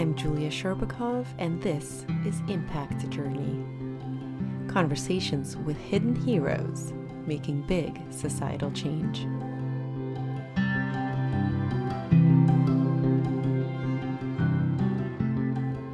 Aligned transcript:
I'm 0.00 0.14
Julia 0.14 0.48
Sherbakov, 0.48 1.26
and 1.36 1.62
this 1.62 2.06
is 2.24 2.40
Impact 2.48 3.10
Journey 3.10 3.62
conversations 4.66 5.58
with 5.58 5.76
hidden 5.76 6.16
heroes 6.16 6.94
making 7.26 7.60
big 7.66 8.00
societal 8.08 8.70
change. 8.70 9.24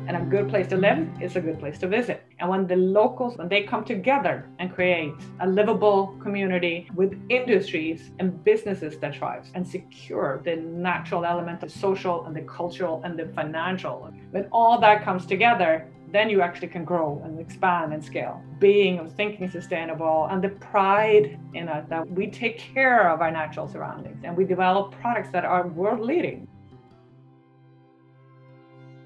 And 0.06 0.16
a 0.16 0.24
good 0.30 0.48
place 0.50 0.68
to 0.68 0.77
live 0.77 1.09
is 1.20 1.34
a 1.34 1.41
good 1.41 1.59
place 1.59 1.77
to 1.80 1.88
visit. 1.88 2.26
And 2.38 2.50
when 2.50 2.66
the 2.66 2.76
locals, 2.76 3.38
when 3.38 3.48
they 3.48 3.62
come 3.62 3.82
together 3.82 4.46
and 4.58 4.72
create 4.74 5.14
a 5.40 5.46
livable 5.46 6.08
community 6.22 6.86
with 6.94 7.18
industries 7.30 8.10
and 8.18 8.44
businesses 8.44 8.98
that 8.98 9.16
thrive 9.16 9.46
and 9.54 9.66
secure 9.66 10.42
the 10.44 10.56
natural 10.56 11.24
element 11.24 11.62
of 11.62 11.70
social 11.70 12.27
and 12.27 12.36
the 12.36 12.42
cultural 12.42 13.00
and 13.04 13.18
the 13.18 13.27
financial, 13.28 14.12
when 14.32 14.48
all 14.52 14.78
that 14.80 15.02
comes 15.02 15.24
together, 15.24 15.88
then 16.12 16.28
you 16.28 16.42
actually 16.42 16.68
can 16.68 16.84
grow 16.84 17.22
and 17.24 17.41
expand 17.41 17.94
and 17.94 18.04
scale. 18.04 18.42
Being 18.58 18.98
and 18.98 19.10
thinking 19.16 19.50
sustainable 19.50 20.28
and 20.30 20.44
the 20.44 20.50
pride 20.50 21.38
in 21.55 21.68
it 21.68 21.88
that 21.88 22.08
we 22.10 22.27
take 22.30 22.58
care 22.58 23.10
of 23.10 23.22
our 23.22 23.30
natural 23.30 23.66
surroundings 23.66 24.22
and 24.24 24.36
we 24.36 24.44
develop 24.44 24.92
products 25.00 25.30
that 25.30 25.46
are 25.46 25.66
world 25.68 26.00
leading. 26.00 26.46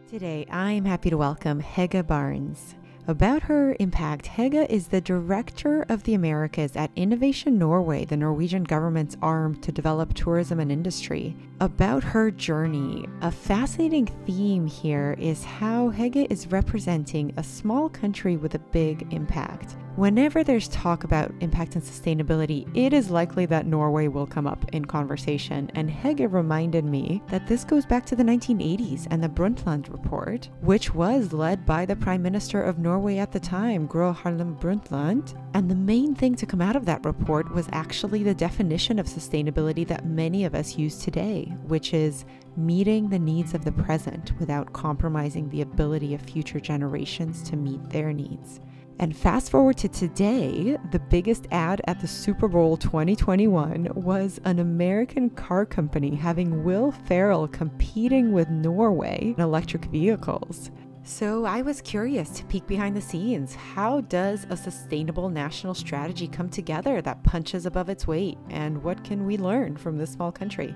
Today, 0.08 0.44
I'm 0.50 0.84
happy 0.84 1.10
to 1.10 1.16
welcome 1.16 1.62
Hege 1.62 2.04
Barnes. 2.04 2.74
About 3.10 3.42
her 3.42 3.74
impact, 3.80 4.26
Hege 4.26 4.70
is 4.70 4.86
the 4.86 5.00
director 5.00 5.84
of 5.88 6.04
the 6.04 6.14
Americas 6.14 6.76
at 6.76 6.92
Innovation 6.94 7.58
Norway, 7.58 8.04
the 8.04 8.16
Norwegian 8.16 8.62
government's 8.62 9.16
arm 9.20 9.56
to 9.62 9.72
develop 9.72 10.14
tourism 10.14 10.60
and 10.60 10.70
industry. 10.70 11.34
About 11.58 12.04
her 12.04 12.30
journey, 12.30 13.06
a 13.20 13.32
fascinating 13.32 14.06
theme 14.06 14.64
here 14.64 15.16
is 15.18 15.42
how 15.42 15.90
Hege 15.90 16.28
is 16.30 16.52
representing 16.52 17.34
a 17.36 17.42
small 17.42 17.88
country 17.88 18.36
with 18.36 18.54
a 18.54 18.60
big 18.60 19.12
impact. 19.12 19.76
Whenever 19.96 20.44
there's 20.44 20.68
talk 20.68 21.02
about 21.04 21.34
impact 21.40 21.74
and 21.74 21.82
sustainability, 21.82 22.64
it 22.74 22.92
is 22.92 23.10
likely 23.10 23.44
that 23.44 23.66
Norway 23.66 24.06
will 24.06 24.26
come 24.26 24.46
up 24.46 24.64
in 24.72 24.84
conversation. 24.84 25.70
And 25.74 25.90
Hege 25.90 26.32
reminded 26.32 26.84
me 26.84 27.22
that 27.28 27.46
this 27.46 27.64
goes 27.64 27.84
back 27.84 28.06
to 28.06 28.16
the 28.16 28.22
1980s 28.22 29.08
and 29.10 29.22
the 29.22 29.28
Brundtland 29.28 29.92
Report, 29.92 30.48
which 30.62 30.94
was 30.94 31.32
led 31.32 31.66
by 31.66 31.84
the 31.84 31.96
Prime 31.96 32.22
Minister 32.22 32.62
of 32.62 32.78
Norway 32.78 32.99
at 33.08 33.32
the 33.32 33.40
time, 33.40 33.86
Gro 33.86 34.12
Harlem 34.12 34.56
Brundtland. 34.56 35.34
And 35.54 35.70
the 35.70 35.74
main 35.74 36.14
thing 36.14 36.34
to 36.36 36.46
come 36.46 36.60
out 36.60 36.76
of 36.76 36.84
that 36.84 37.04
report 37.04 37.50
was 37.52 37.68
actually 37.72 38.22
the 38.22 38.34
definition 38.34 38.98
of 38.98 39.06
sustainability 39.06 39.86
that 39.88 40.04
many 40.04 40.44
of 40.44 40.54
us 40.54 40.76
use 40.76 40.98
today, 40.98 41.44
which 41.66 41.94
is 41.94 42.24
meeting 42.56 43.08
the 43.08 43.18
needs 43.18 43.54
of 43.54 43.64
the 43.64 43.72
present 43.72 44.38
without 44.38 44.72
compromising 44.72 45.48
the 45.48 45.62
ability 45.62 46.14
of 46.14 46.20
future 46.20 46.60
generations 46.60 47.42
to 47.44 47.56
meet 47.56 47.90
their 47.90 48.12
needs. 48.12 48.60
And 48.98 49.16
fast 49.16 49.50
forward 49.50 49.78
to 49.78 49.88
today, 49.88 50.76
the 50.92 50.98
biggest 50.98 51.46
ad 51.50 51.80
at 51.86 52.02
the 52.02 52.06
Super 52.06 52.48
Bowl 52.48 52.76
2021 52.76 53.88
was 53.94 54.38
an 54.44 54.58
American 54.58 55.30
car 55.30 55.64
company 55.64 56.14
having 56.14 56.64
Will 56.64 56.90
Ferrell 56.90 57.48
competing 57.48 58.32
with 58.32 58.50
Norway 58.50 59.32
in 59.34 59.42
electric 59.42 59.86
vehicles. 59.86 60.70
So 61.02 61.46
I 61.46 61.62
was 61.62 61.80
curious 61.80 62.28
to 62.30 62.44
peek 62.44 62.66
behind 62.66 62.94
the 62.94 63.00
scenes. 63.00 63.54
How 63.54 64.02
does 64.02 64.46
a 64.50 64.56
sustainable 64.56 65.30
national 65.30 65.74
strategy 65.74 66.28
come 66.28 66.50
together 66.50 67.00
that 67.00 67.24
punches 67.24 67.64
above 67.64 67.88
its 67.88 68.06
weight? 68.06 68.36
And 68.50 68.82
what 68.82 69.02
can 69.02 69.24
we 69.24 69.38
learn 69.38 69.76
from 69.76 69.96
this 69.96 70.12
small 70.12 70.30
country? 70.30 70.74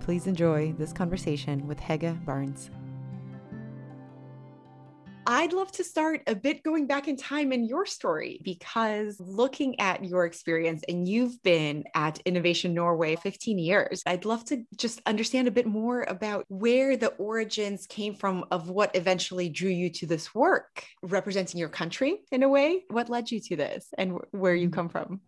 Please 0.00 0.26
enjoy 0.26 0.72
this 0.72 0.92
conversation 0.92 1.66
with 1.68 1.78
Hege 1.78 2.24
Barnes. 2.24 2.70
I'd 5.26 5.52
love 5.52 5.72
to 5.72 5.84
start 5.84 6.22
a 6.26 6.34
bit 6.34 6.62
going 6.62 6.86
back 6.86 7.08
in 7.08 7.16
time 7.16 7.52
in 7.52 7.64
your 7.64 7.86
story 7.86 8.40
because 8.42 9.16
looking 9.18 9.80
at 9.80 10.04
your 10.04 10.26
experience, 10.26 10.82
and 10.88 11.08
you've 11.08 11.42
been 11.42 11.84
at 11.94 12.20
Innovation 12.26 12.74
Norway 12.74 13.16
15 13.16 13.58
years, 13.58 14.02
I'd 14.06 14.24
love 14.24 14.44
to 14.46 14.64
just 14.76 15.00
understand 15.06 15.48
a 15.48 15.52
bit 15.52 15.66
more 15.66 16.02
about 16.02 16.44
where 16.48 16.96
the 16.96 17.08
origins 17.16 17.86
came 17.86 18.14
from 18.14 18.44
of 18.50 18.68
what 18.68 18.94
eventually 18.94 19.48
drew 19.48 19.70
you 19.70 19.90
to 19.90 20.06
this 20.06 20.34
work, 20.34 20.84
representing 21.02 21.58
your 21.58 21.70
country 21.70 22.18
in 22.30 22.42
a 22.42 22.48
way. 22.48 22.82
What 22.88 23.08
led 23.08 23.30
you 23.30 23.40
to 23.40 23.56
this 23.56 23.88
and 23.96 24.18
where 24.32 24.54
you 24.54 24.68
mm-hmm. 24.68 24.74
come 24.74 24.88
from? 24.90 25.20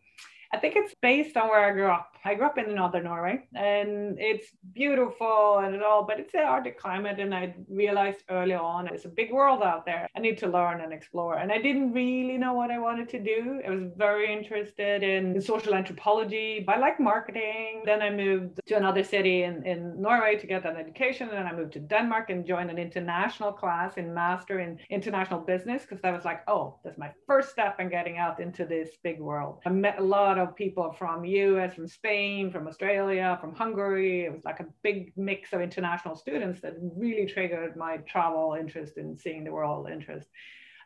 I 0.53 0.59
think 0.59 0.75
it's 0.77 0.95
based 1.03 1.37
on 1.37 1.49
where 1.49 1.65
I 1.69 1.73
grew 1.73 1.91
up. 1.91 2.13
I 2.25 2.35
grew 2.35 2.47
up 2.47 2.59
in 2.59 2.75
northern 2.75 3.05
Norway 3.05 3.47
and 3.55 4.19
it's 4.19 4.49
beautiful 4.75 5.61
and 5.63 5.77
it 5.77 5.83
all, 5.83 6.05
but 6.05 6.19
it's 6.19 6.35
an 6.35 6.41
Arctic 6.41 6.77
climate. 6.77 7.21
And 7.21 7.33
I 7.33 7.55
realized 7.69 8.25
early 8.29 8.55
on 8.55 8.89
it's 8.89 9.05
a 9.05 9.09
big 9.09 9.33
world 9.33 9.63
out 9.63 9.87
there. 9.87 10.09
I 10.17 10.21
need 10.21 10.39
to 10.39 10.49
learn 10.49 10.81
and 10.81 10.93
explore. 10.93 11.37
And 11.37 11.53
I 11.53 11.59
didn't 11.59 11.93
really 11.93 12.37
know 12.37 12.55
what 12.55 12.73
I 12.73 12.79
wanted 12.79 13.09
to 13.11 13.21
do. 13.21 13.61
I 13.65 13.71
was 13.71 13.93
very 13.97 14.33
interested 14.33 15.05
in 15.05 15.41
social 15.41 15.75
anthropology. 15.75 16.65
But 16.67 16.77
I 16.77 16.79
like 16.81 16.99
marketing. 16.99 17.83
Then 17.85 18.03
I 18.03 18.11
moved 18.11 18.59
to 18.67 18.77
another 18.77 19.05
city 19.05 19.45
in, 19.45 19.65
in 19.65 20.01
Norway 20.03 20.37
to 20.37 20.47
get 20.49 20.67
an 20.67 20.77
education. 20.77 21.29
And 21.31 21.47
I 21.47 21.53
moved 21.53 21.75
to 21.75 21.81
Denmark 21.81 22.31
and 22.31 22.45
joined 22.45 22.71
an 22.71 22.79
international 22.79 23.53
class 23.53 23.99
in 23.99 24.13
master 24.13 24.59
in 24.59 24.79
international 24.91 25.41
business 25.41 25.83
because 25.83 26.01
I 26.03 26.11
was 26.11 26.25
like, 26.25 26.43
oh, 26.49 26.81
that's 26.83 26.99
my 26.99 27.13
first 27.27 27.51
step 27.51 27.79
in 27.79 27.89
getting 27.89 28.19
out 28.19 28.41
into 28.41 28.65
this 28.65 28.91
big 29.05 29.21
world. 29.21 29.61
I 29.65 29.71
met 29.71 30.01
a 30.01 30.03
lot 30.03 30.36
of 30.39 30.57
people 30.57 30.95
from 30.99 31.25
US, 31.25 31.75
from 31.75 31.89
Spain, 31.89 32.51
from 32.51 32.67
Australia, 32.67 33.39
from 33.41 33.55
Hungary. 33.55 34.25
It 34.25 34.33
was 34.33 34.45
like 34.45 34.61
a 34.61 34.67
big 34.83 35.13
mix 35.17 35.53
of 35.53 35.61
international 35.61 36.17
students 36.17 36.61
that 36.61 36.75
really 36.79 37.27
triggered 37.27 37.77
my 37.77 37.99
travel 37.99 38.57
interest 38.59 38.97
and 38.97 39.19
seeing 39.19 39.45
the 39.45 39.53
world 39.53 39.89
interest. 39.91 40.29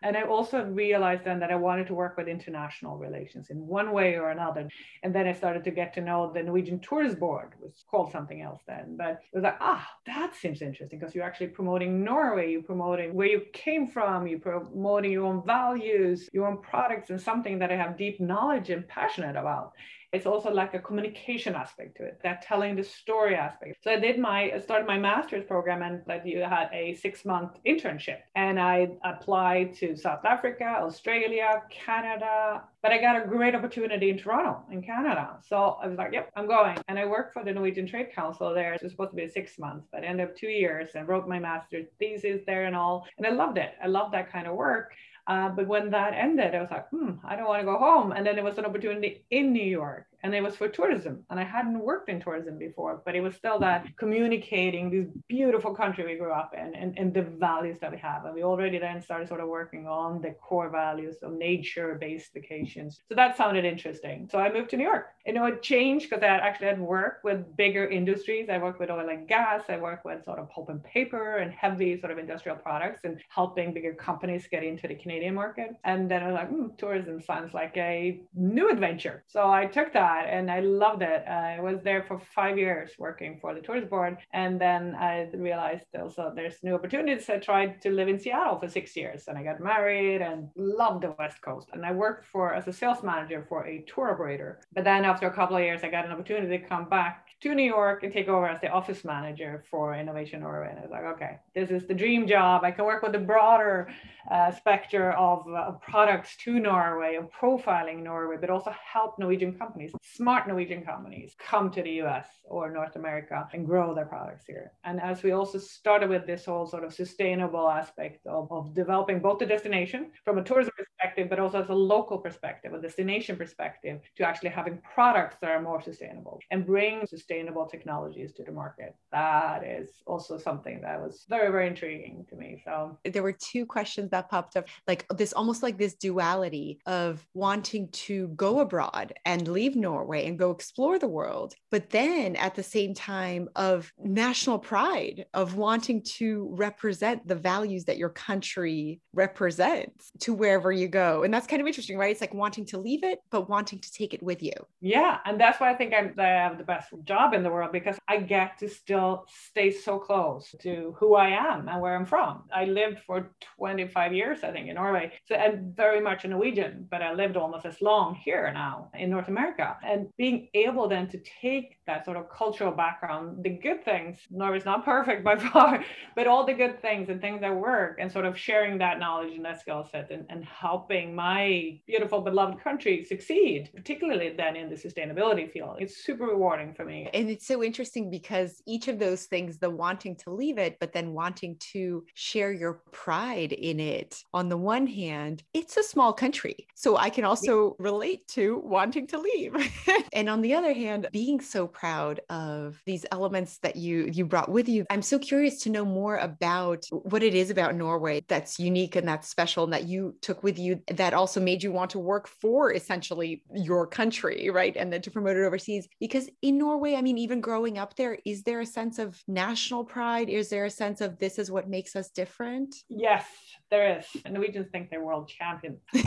And 0.02 0.16
I 0.16 0.22
also 0.22 0.64
realized 0.64 1.24
then 1.24 1.40
that 1.40 1.50
I 1.50 1.56
wanted 1.56 1.86
to 1.88 1.94
work 1.94 2.16
with 2.16 2.28
international 2.28 2.96
relations 2.96 3.50
in 3.50 3.66
one 3.66 3.92
way 3.92 4.16
or 4.16 4.30
another. 4.30 4.68
And 5.02 5.14
then 5.14 5.26
I 5.26 5.32
started 5.32 5.62
to 5.64 5.70
get 5.70 5.92
to 5.94 6.00
know 6.00 6.32
the 6.32 6.42
Norwegian 6.42 6.80
Tourist 6.80 7.18
Board, 7.18 7.52
was 7.60 7.84
called 7.90 8.10
something 8.10 8.40
else 8.40 8.62
then. 8.66 8.96
But 8.96 9.20
it 9.32 9.34
was 9.34 9.44
like, 9.44 9.58
ah, 9.60 9.86
that 10.06 10.34
seems 10.34 10.62
interesting 10.62 10.98
because 10.98 11.14
you're 11.14 11.24
actually 11.24 11.48
promoting 11.48 12.02
Norway, 12.02 12.50
you're 12.50 12.62
promoting 12.62 13.14
where 13.14 13.26
you 13.26 13.42
came 13.52 13.86
from, 13.86 14.26
you're 14.26 14.38
promoting 14.38 15.12
your 15.12 15.26
own 15.26 15.42
values, 15.44 16.28
your 16.32 16.46
own 16.46 16.58
products, 16.62 17.10
and 17.10 17.20
something 17.20 17.58
that 17.58 17.70
I 17.70 17.76
have 17.76 17.98
deep 17.98 18.20
knowledge 18.20 18.70
and 18.70 18.86
passionate 18.88 19.36
about 19.36 19.72
it's 20.12 20.26
also 20.26 20.50
like 20.50 20.74
a 20.74 20.78
communication 20.78 21.54
aspect 21.54 21.96
to 21.96 22.04
it, 22.04 22.20
that 22.24 22.42
telling 22.42 22.74
the 22.74 22.82
story 22.82 23.34
aspect. 23.36 23.76
So 23.82 23.92
I 23.92 24.00
did 24.00 24.18
my, 24.18 24.52
I 24.52 24.58
started 24.58 24.86
my 24.86 24.98
master's 24.98 25.44
program 25.44 25.82
and 25.82 26.02
that 26.06 26.26
you 26.26 26.40
had 26.40 26.68
a 26.72 26.94
six 26.94 27.24
month 27.24 27.52
internship. 27.66 28.18
And 28.34 28.58
I 28.58 28.88
applied 29.04 29.74
to 29.76 29.96
South 29.96 30.24
Africa, 30.24 30.64
Australia, 30.82 31.62
Canada, 31.70 32.62
but 32.82 32.92
I 32.92 32.98
got 32.98 33.22
a 33.22 33.26
great 33.26 33.54
opportunity 33.54 34.10
in 34.10 34.18
Toronto, 34.18 34.62
in 34.70 34.82
Canada. 34.82 35.36
So 35.46 35.76
I 35.82 35.86
was 35.86 35.98
like, 35.98 36.12
yep, 36.12 36.30
I'm 36.34 36.48
going. 36.48 36.78
And 36.88 36.98
I 36.98 37.04
worked 37.04 37.34
for 37.34 37.44
the 37.44 37.52
Norwegian 37.52 37.86
Trade 37.86 38.12
Council 38.12 38.52
there. 38.54 38.74
It 38.74 38.82
was 38.82 38.92
supposed 38.92 39.10
to 39.10 39.16
be 39.16 39.28
six 39.28 39.58
months, 39.58 39.86
but 39.92 40.02
ended 40.02 40.28
up 40.28 40.36
two 40.36 40.48
years 40.48 40.90
and 40.94 41.06
wrote 41.06 41.28
my 41.28 41.38
master's 41.38 41.86
thesis 41.98 42.40
there 42.46 42.64
and 42.64 42.74
all. 42.74 43.06
And 43.18 43.26
I 43.26 43.30
loved 43.30 43.58
it. 43.58 43.74
I 43.82 43.86
loved 43.86 44.14
that 44.14 44.32
kind 44.32 44.46
of 44.46 44.54
work. 44.54 44.92
Uh, 45.30 45.48
but 45.50 45.68
when 45.68 45.90
that 45.90 46.12
ended, 46.12 46.56
I 46.56 46.60
was 46.60 46.72
like, 46.72 46.88
hmm, 46.90 47.12
I 47.24 47.36
don't 47.36 47.46
want 47.46 47.60
to 47.60 47.64
go 47.64 47.78
home. 47.78 48.10
And 48.10 48.26
then 48.26 48.34
there 48.34 48.44
was 48.44 48.58
an 48.58 48.66
opportunity 48.66 49.24
in 49.30 49.52
New 49.52 49.62
York 49.80 50.06
and 50.22 50.34
it 50.34 50.42
was 50.42 50.56
for 50.56 50.68
tourism. 50.68 51.24
And 51.30 51.40
I 51.40 51.44
hadn't 51.44 51.78
worked 51.78 52.08
in 52.08 52.20
tourism 52.20 52.58
before, 52.58 53.02
but 53.04 53.14
it 53.14 53.20
was 53.20 53.34
still 53.34 53.58
that 53.60 53.86
communicating 53.96 54.90
this 54.90 55.06
beautiful 55.28 55.74
country 55.74 56.04
we 56.04 56.16
grew 56.16 56.32
up 56.32 56.54
in 56.56 56.74
and, 56.74 56.98
and 56.98 57.12
the 57.12 57.22
values 57.22 57.78
that 57.80 57.90
we 57.90 57.98
have. 57.98 58.24
And 58.24 58.34
we 58.34 58.42
already 58.42 58.78
then 58.78 59.00
started 59.00 59.28
sort 59.28 59.40
of 59.40 59.48
working 59.48 59.86
on 59.86 60.20
the 60.20 60.32
core 60.32 60.70
values 60.70 61.16
of 61.22 61.32
nature 61.32 61.96
based 62.00 62.32
vacations. 62.34 63.00
So 63.08 63.14
that 63.14 63.36
sounded 63.36 63.64
interesting. 63.64 64.28
So 64.30 64.38
I 64.38 64.52
moved 64.52 64.70
to 64.70 64.76
New 64.76 64.84
York. 64.84 65.08
You 65.26 65.32
know, 65.32 65.46
it 65.46 65.62
changed 65.62 66.10
because 66.10 66.22
I 66.22 66.28
actually 66.28 66.68
had 66.68 66.80
worked 66.80 67.24
with 67.24 67.56
bigger 67.56 67.86
industries. 67.88 68.48
I 68.50 68.58
worked 68.58 68.80
with 68.80 68.90
oil 68.90 69.08
and 69.08 69.26
gas. 69.28 69.62
I 69.68 69.76
worked 69.76 70.04
with 70.04 70.24
sort 70.24 70.38
of 70.38 70.50
pulp 70.50 70.68
and 70.68 70.82
paper 70.82 71.38
and 71.38 71.52
heavy 71.52 71.98
sort 72.00 72.12
of 72.12 72.18
industrial 72.18 72.56
products 72.56 73.00
and 73.04 73.18
helping 73.28 73.72
bigger 73.72 73.94
companies 73.94 74.46
get 74.50 74.64
into 74.64 74.88
the 74.88 74.94
Canadian 74.94 75.34
market. 75.34 75.70
And 75.84 76.10
then 76.10 76.22
I 76.22 76.26
was 76.26 76.34
like, 76.34 76.48
hmm, 76.48 76.66
tourism 76.78 77.20
sounds 77.20 77.54
like 77.54 77.76
a 77.76 78.20
new 78.34 78.70
adventure. 78.70 79.24
So 79.28 79.50
I 79.50 79.66
took 79.66 79.92
that 79.92 80.09
that 80.10 80.28
and 80.28 80.50
I 80.50 80.60
loved 80.60 81.02
it. 81.02 81.22
I 81.26 81.60
was 81.60 81.78
there 81.82 82.02
for 82.08 82.20
five 82.34 82.56
years 82.58 82.90
working 82.98 83.38
for 83.40 83.54
the 83.54 83.60
tourist 83.60 83.88
board. 83.90 84.18
And 84.32 84.60
then 84.60 84.94
I 84.94 85.28
realized 85.34 85.86
also 85.98 86.32
there's 86.34 86.62
new 86.62 86.74
opportunities. 86.74 87.30
I 87.30 87.38
tried 87.38 87.80
to 87.82 87.90
live 87.90 88.08
in 88.08 88.18
Seattle 88.18 88.58
for 88.58 88.68
six 88.68 88.96
years 88.96 89.20
and 89.28 89.38
I 89.38 89.42
got 89.42 89.60
married 89.60 90.20
and 90.22 90.48
loved 90.56 91.02
the 91.04 91.14
West 91.18 91.40
Coast. 91.42 91.68
And 91.72 91.84
I 91.84 91.92
worked 91.92 92.24
for 92.32 92.54
as 92.54 92.66
a 92.68 92.72
sales 92.72 93.02
manager 93.02 93.44
for 93.48 93.66
a 93.66 93.84
tour 93.90 94.10
operator. 94.14 94.60
But 94.74 94.84
then 94.84 95.04
after 95.04 95.26
a 95.28 95.34
couple 95.38 95.56
of 95.56 95.62
years, 95.62 95.82
I 95.82 95.90
got 95.90 96.06
an 96.06 96.12
opportunity 96.12 96.58
to 96.58 96.64
come 96.72 96.88
back 96.88 97.30
to 97.40 97.54
New 97.54 97.70
York 97.78 98.02
and 98.02 98.12
take 98.12 98.28
over 98.28 98.46
as 98.46 98.60
the 98.60 98.68
office 98.68 99.02
manager 99.04 99.64
for 99.70 99.94
Innovation 99.94 100.40
Norway. 100.40 100.68
And 100.70 100.78
I 100.78 100.82
was 100.82 100.90
like, 100.90 101.04
okay, 101.14 101.38
this 101.54 101.70
is 101.70 101.86
the 101.86 101.94
dream 101.94 102.26
job. 102.26 102.64
I 102.64 102.70
can 102.70 102.84
work 102.84 103.02
with 103.02 103.12
the 103.12 103.18
broader 103.18 103.88
uh, 104.30 104.52
spectrum 104.52 105.14
of 105.16 105.46
uh, 105.48 105.72
products 105.90 106.36
to 106.44 106.58
Norway 106.58 107.16
and 107.18 107.28
profiling 107.32 108.02
Norway, 108.02 108.36
but 108.38 108.50
also 108.50 108.74
help 108.92 109.18
Norwegian 109.18 109.58
companies 109.58 109.92
smart 110.02 110.48
Norwegian 110.48 110.82
companies 110.82 111.34
come 111.38 111.70
to 111.70 111.82
the 111.82 112.02
US 112.02 112.26
or 112.44 112.70
North 112.70 112.96
America 112.96 113.48
and 113.52 113.66
grow 113.66 113.94
their 113.94 114.06
products 114.06 114.44
here. 114.46 114.72
And 114.84 115.00
as 115.00 115.22
we 115.22 115.32
also 115.32 115.58
started 115.58 116.08
with 116.08 116.26
this 116.26 116.46
whole 116.46 116.66
sort 116.66 116.84
of 116.84 116.94
sustainable 116.94 117.68
aspect 117.68 118.26
of, 118.26 118.50
of 118.50 118.74
developing 118.74 119.20
both 119.20 119.38
the 119.38 119.46
destination 119.46 120.10
from 120.24 120.38
a 120.38 120.44
tourism 120.44 120.72
perspective, 120.76 121.28
but 121.28 121.38
also 121.38 121.62
as 121.62 121.68
a 121.68 121.74
local 121.74 122.18
perspective, 122.18 122.72
a 122.72 122.80
destination 122.80 123.36
perspective, 123.36 124.00
to 124.16 124.24
actually 124.24 124.50
having 124.50 124.78
products 124.94 125.36
that 125.40 125.50
are 125.50 125.62
more 125.62 125.80
sustainable 125.80 126.40
and 126.50 126.66
bring 126.66 127.06
sustainable 127.06 127.66
technologies 127.66 128.32
to 128.32 128.42
the 128.42 128.52
market. 128.52 128.94
That 129.12 129.64
is 129.64 129.88
also 130.06 130.38
something 130.38 130.80
that 130.80 131.00
was 131.00 131.24
very, 131.28 131.50
very 131.50 131.66
intriguing 131.66 132.26
to 132.30 132.36
me. 132.36 132.62
So 132.64 132.98
there 133.04 133.22
were 133.22 133.32
two 133.32 133.66
questions 133.66 134.10
that 134.10 134.30
popped 134.30 134.56
up, 134.56 134.66
like 134.86 135.06
this 135.16 135.32
almost 135.32 135.62
like 135.62 135.78
this 135.78 135.94
duality 135.94 136.80
of 136.86 137.26
wanting 137.34 137.88
to 137.88 138.28
go 138.28 138.60
abroad 138.60 139.12
and 139.24 139.46
leave 139.46 139.76
Norway 139.76 139.89
and 139.98 140.38
go 140.38 140.50
explore 140.50 140.98
the 140.98 141.08
world, 141.08 141.54
but 141.70 141.90
then 141.90 142.36
at 142.36 142.54
the 142.54 142.62
same 142.62 142.94
time 142.94 143.48
of 143.56 143.92
national 144.02 144.58
pride 144.58 145.26
of 145.34 145.56
wanting 145.56 146.02
to 146.02 146.48
represent 146.52 147.26
the 147.26 147.34
values 147.34 147.84
that 147.84 147.98
your 147.98 148.08
country 148.10 149.00
represents 149.12 150.10
to 150.20 150.32
wherever 150.34 150.70
you 150.72 150.88
go. 150.88 151.22
And 151.22 151.32
that's 151.32 151.46
kind 151.46 151.60
of 151.60 151.66
interesting, 151.66 151.98
right? 151.98 152.10
It's 152.10 152.20
like 152.20 152.34
wanting 152.34 152.66
to 152.66 152.78
leave 152.78 153.04
it, 153.04 153.18
but 153.30 153.48
wanting 153.48 153.80
to 153.80 153.92
take 153.92 154.14
it 154.14 154.22
with 154.22 154.42
you. 154.42 154.52
Yeah. 154.80 155.18
And 155.24 155.40
that's 155.40 155.60
why 155.60 155.70
I 155.70 155.74
think 155.74 155.94
I'm, 155.94 156.14
I 156.18 156.26
have 156.26 156.58
the 156.58 156.64
best 156.64 156.88
job 157.04 157.34
in 157.34 157.42
the 157.42 157.50
world 157.50 157.72
because 157.72 157.96
I 158.08 158.18
get 158.18 158.58
to 158.58 158.68
still 158.68 159.26
stay 159.28 159.70
so 159.70 159.98
close 159.98 160.54
to 160.60 160.94
who 160.98 161.14
I 161.14 161.28
am 161.28 161.68
and 161.68 161.80
where 161.80 161.94
I'm 161.94 162.06
from. 162.06 162.44
I 162.52 162.64
lived 162.64 163.00
for 163.06 163.30
25 163.56 164.12
years, 164.12 164.38
I 164.42 164.52
think, 164.52 164.68
in 164.68 164.74
Norway. 164.74 165.12
So 165.26 165.34
I'm 165.34 165.72
very 165.74 166.00
much 166.00 166.24
a 166.24 166.28
Norwegian, 166.28 166.86
but 166.90 167.02
I 167.02 167.12
lived 167.12 167.36
almost 167.36 167.66
as 167.66 167.80
long 167.80 168.14
here 168.14 168.50
now 168.52 168.90
in 168.94 169.10
North 169.10 169.28
America. 169.28 169.76
And 169.84 170.08
being 170.16 170.48
able 170.54 170.88
then 170.88 171.08
to 171.08 171.18
take 171.42 171.76
that 171.90 172.04
sort 172.04 172.16
of 172.16 172.30
cultural 172.30 172.70
background, 172.70 173.42
the 173.42 173.50
good 173.50 173.84
things, 173.84 174.18
Norway's 174.30 174.64
not 174.64 174.84
perfect 174.94 175.24
by 175.24 175.36
far, 175.36 175.84
but 176.14 176.26
all 176.28 176.46
the 176.46 176.52
good 176.52 176.80
things 176.80 177.08
and 177.08 177.20
things 177.20 177.40
that 177.40 177.54
work 177.54 177.98
and 178.00 178.10
sort 178.10 178.24
of 178.24 178.38
sharing 178.38 178.78
that 178.78 179.00
knowledge 179.00 179.34
and 179.34 179.44
that 179.44 179.60
skill 179.60 179.88
set 179.90 180.10
and, 180.10 180.24
and 180.30 180.44
helping 180.44 181.14
my 181.14 181.78
beautiful 181.86 182.20
beloved 182.20 182.62
country 182.62 183.04
succeed, 183.04 183.70
particularly 183.74 184.30
then 184.36 184.54
in 184.54 184.70
the 184.70 184.76
sustainability 184.76 185.50
field. 185.50 185.76
It's 185.80 186.04
super 186.04 186.26
rewarding 186.26 186.72
for 186.74 186.84
me. 186.84 187.10
And 187.12 187.28
it's 187.28 187.46
so 187.46 187.62
interesting 187.64 188.08
because 188.08 188.62
each 188.66 188.86
of 188.86 189.00
those 189.00 189.24
things, 189.24 189.58
the 189.58 189.70
wanting 189.70 190.14
to 190.16 190.30
leave 190.30 190.58
it, 190.58 190.76
but 190.78 190.92
then 190.92 191.12
wanting 191.12 191.56
to 191.72 192.04
share 192.14 192.52
your 192.52 192.82
pride 192.92 193.52
in 193.52 193.80
it, 193.80 194.22
on 194.32 194.48
the 194.48 194.56
one 194.56 194.86
hand, 194.86 195.42
it's 195.54 195.76
a 195.76 195.82
small 195.82 196.12
country. 196.12 196.68
So 196.76 196.96
I 196.96 197.10
can 197.10 197.24
also 197.24 197.74
relate 197.80 198.28
to 198.28 198.62
wanting 198.64 199.08
to 199.08 199.18
leave. 199.18 199.54
and 200.12 200.28
on 200.28 200.40
the 200.40 200.54
other 200.54 200.72
hand, 200.72 201.08
being 201.12 201.40
so 201.40 201.66
proud 201.80 202.20
of 202.28 202.80
these 202.84 203.06
elements 203.10 203.58
that 203.58 203.74
you 203.74 204.08
you 204.12 204.26
brought 204.26 204.50
with 204.50 204.68
you. 204.68 204.84
I'm 204.90 205.00
so 205.00 205.18
curious 205.18 205.62
to 205.62 205.70
know 205.70 205.84
more 205.84 206.16
about 206.16 206.84
what 206.90 207.22
it 207.22 207.34
is 207.34 207.48
about 207.48 207.74
Norway 207.74 208.22
that's 208.28 208.58
unique 208.58 208.96
and 208.96 209.08
that's 209.08 209.28
special 209.28 209.64
and 209.64 209.72
that 209.72 209.84
you 209.84 210.14
took 210.20 210.42
with 210.42 210.58
you 210.58 210.82
that 210.88 211.14
also 211.14 211.40
made 211.40 211.62
you 211.62 211.72
want 211.72 211.90
to 211.92 211.98
work 211.98 212.28
for 212.28 212.72
essentially 212.74 213.42
your 213.54 213.86
country, 213.86 214.50
right? 214.50 214.76
And 214.76 214.92
then 214.92 215.00
to 215.02 215.10
promote 215.10 215.36
it 215.36 215.44
overseas. 215.44 215.88
Because 215.98 216.28
in 216.42 216.58
Norway, 216.58 216.96
I 216.96 217.02
mean, 217.02 217.16
even 217.16 217.40
growing 217.40 217.78
up 217.78 217.96
there, 217.96 218.18
is 218.26 218.42
there 218.42 218.60
a 218.60 218.66
sense 218.66 218.98
of 218.98 219.18
national 219.26 219.84
pride? 219.84 220.28
Is 220.28 220.50
there 220.50 220.66
a 220.66 220.70
sense 220.70 221.00
of 221.00 221.18
this 221.18 221.38
is 221.38 221.50
what 221.50 221.68
makes 221.68 221.96
us 221.96 222.10
different? 222.10 222.74
Yes, 222.90 223.24
there 223.70 223.98
is. 223.98 224.04
And 224.24 224.34
Norwegians 224.34 224.68
think 224.72 224.90
they're 224.90 225.04
world 225.04 225.28
champions. 225.28 225.80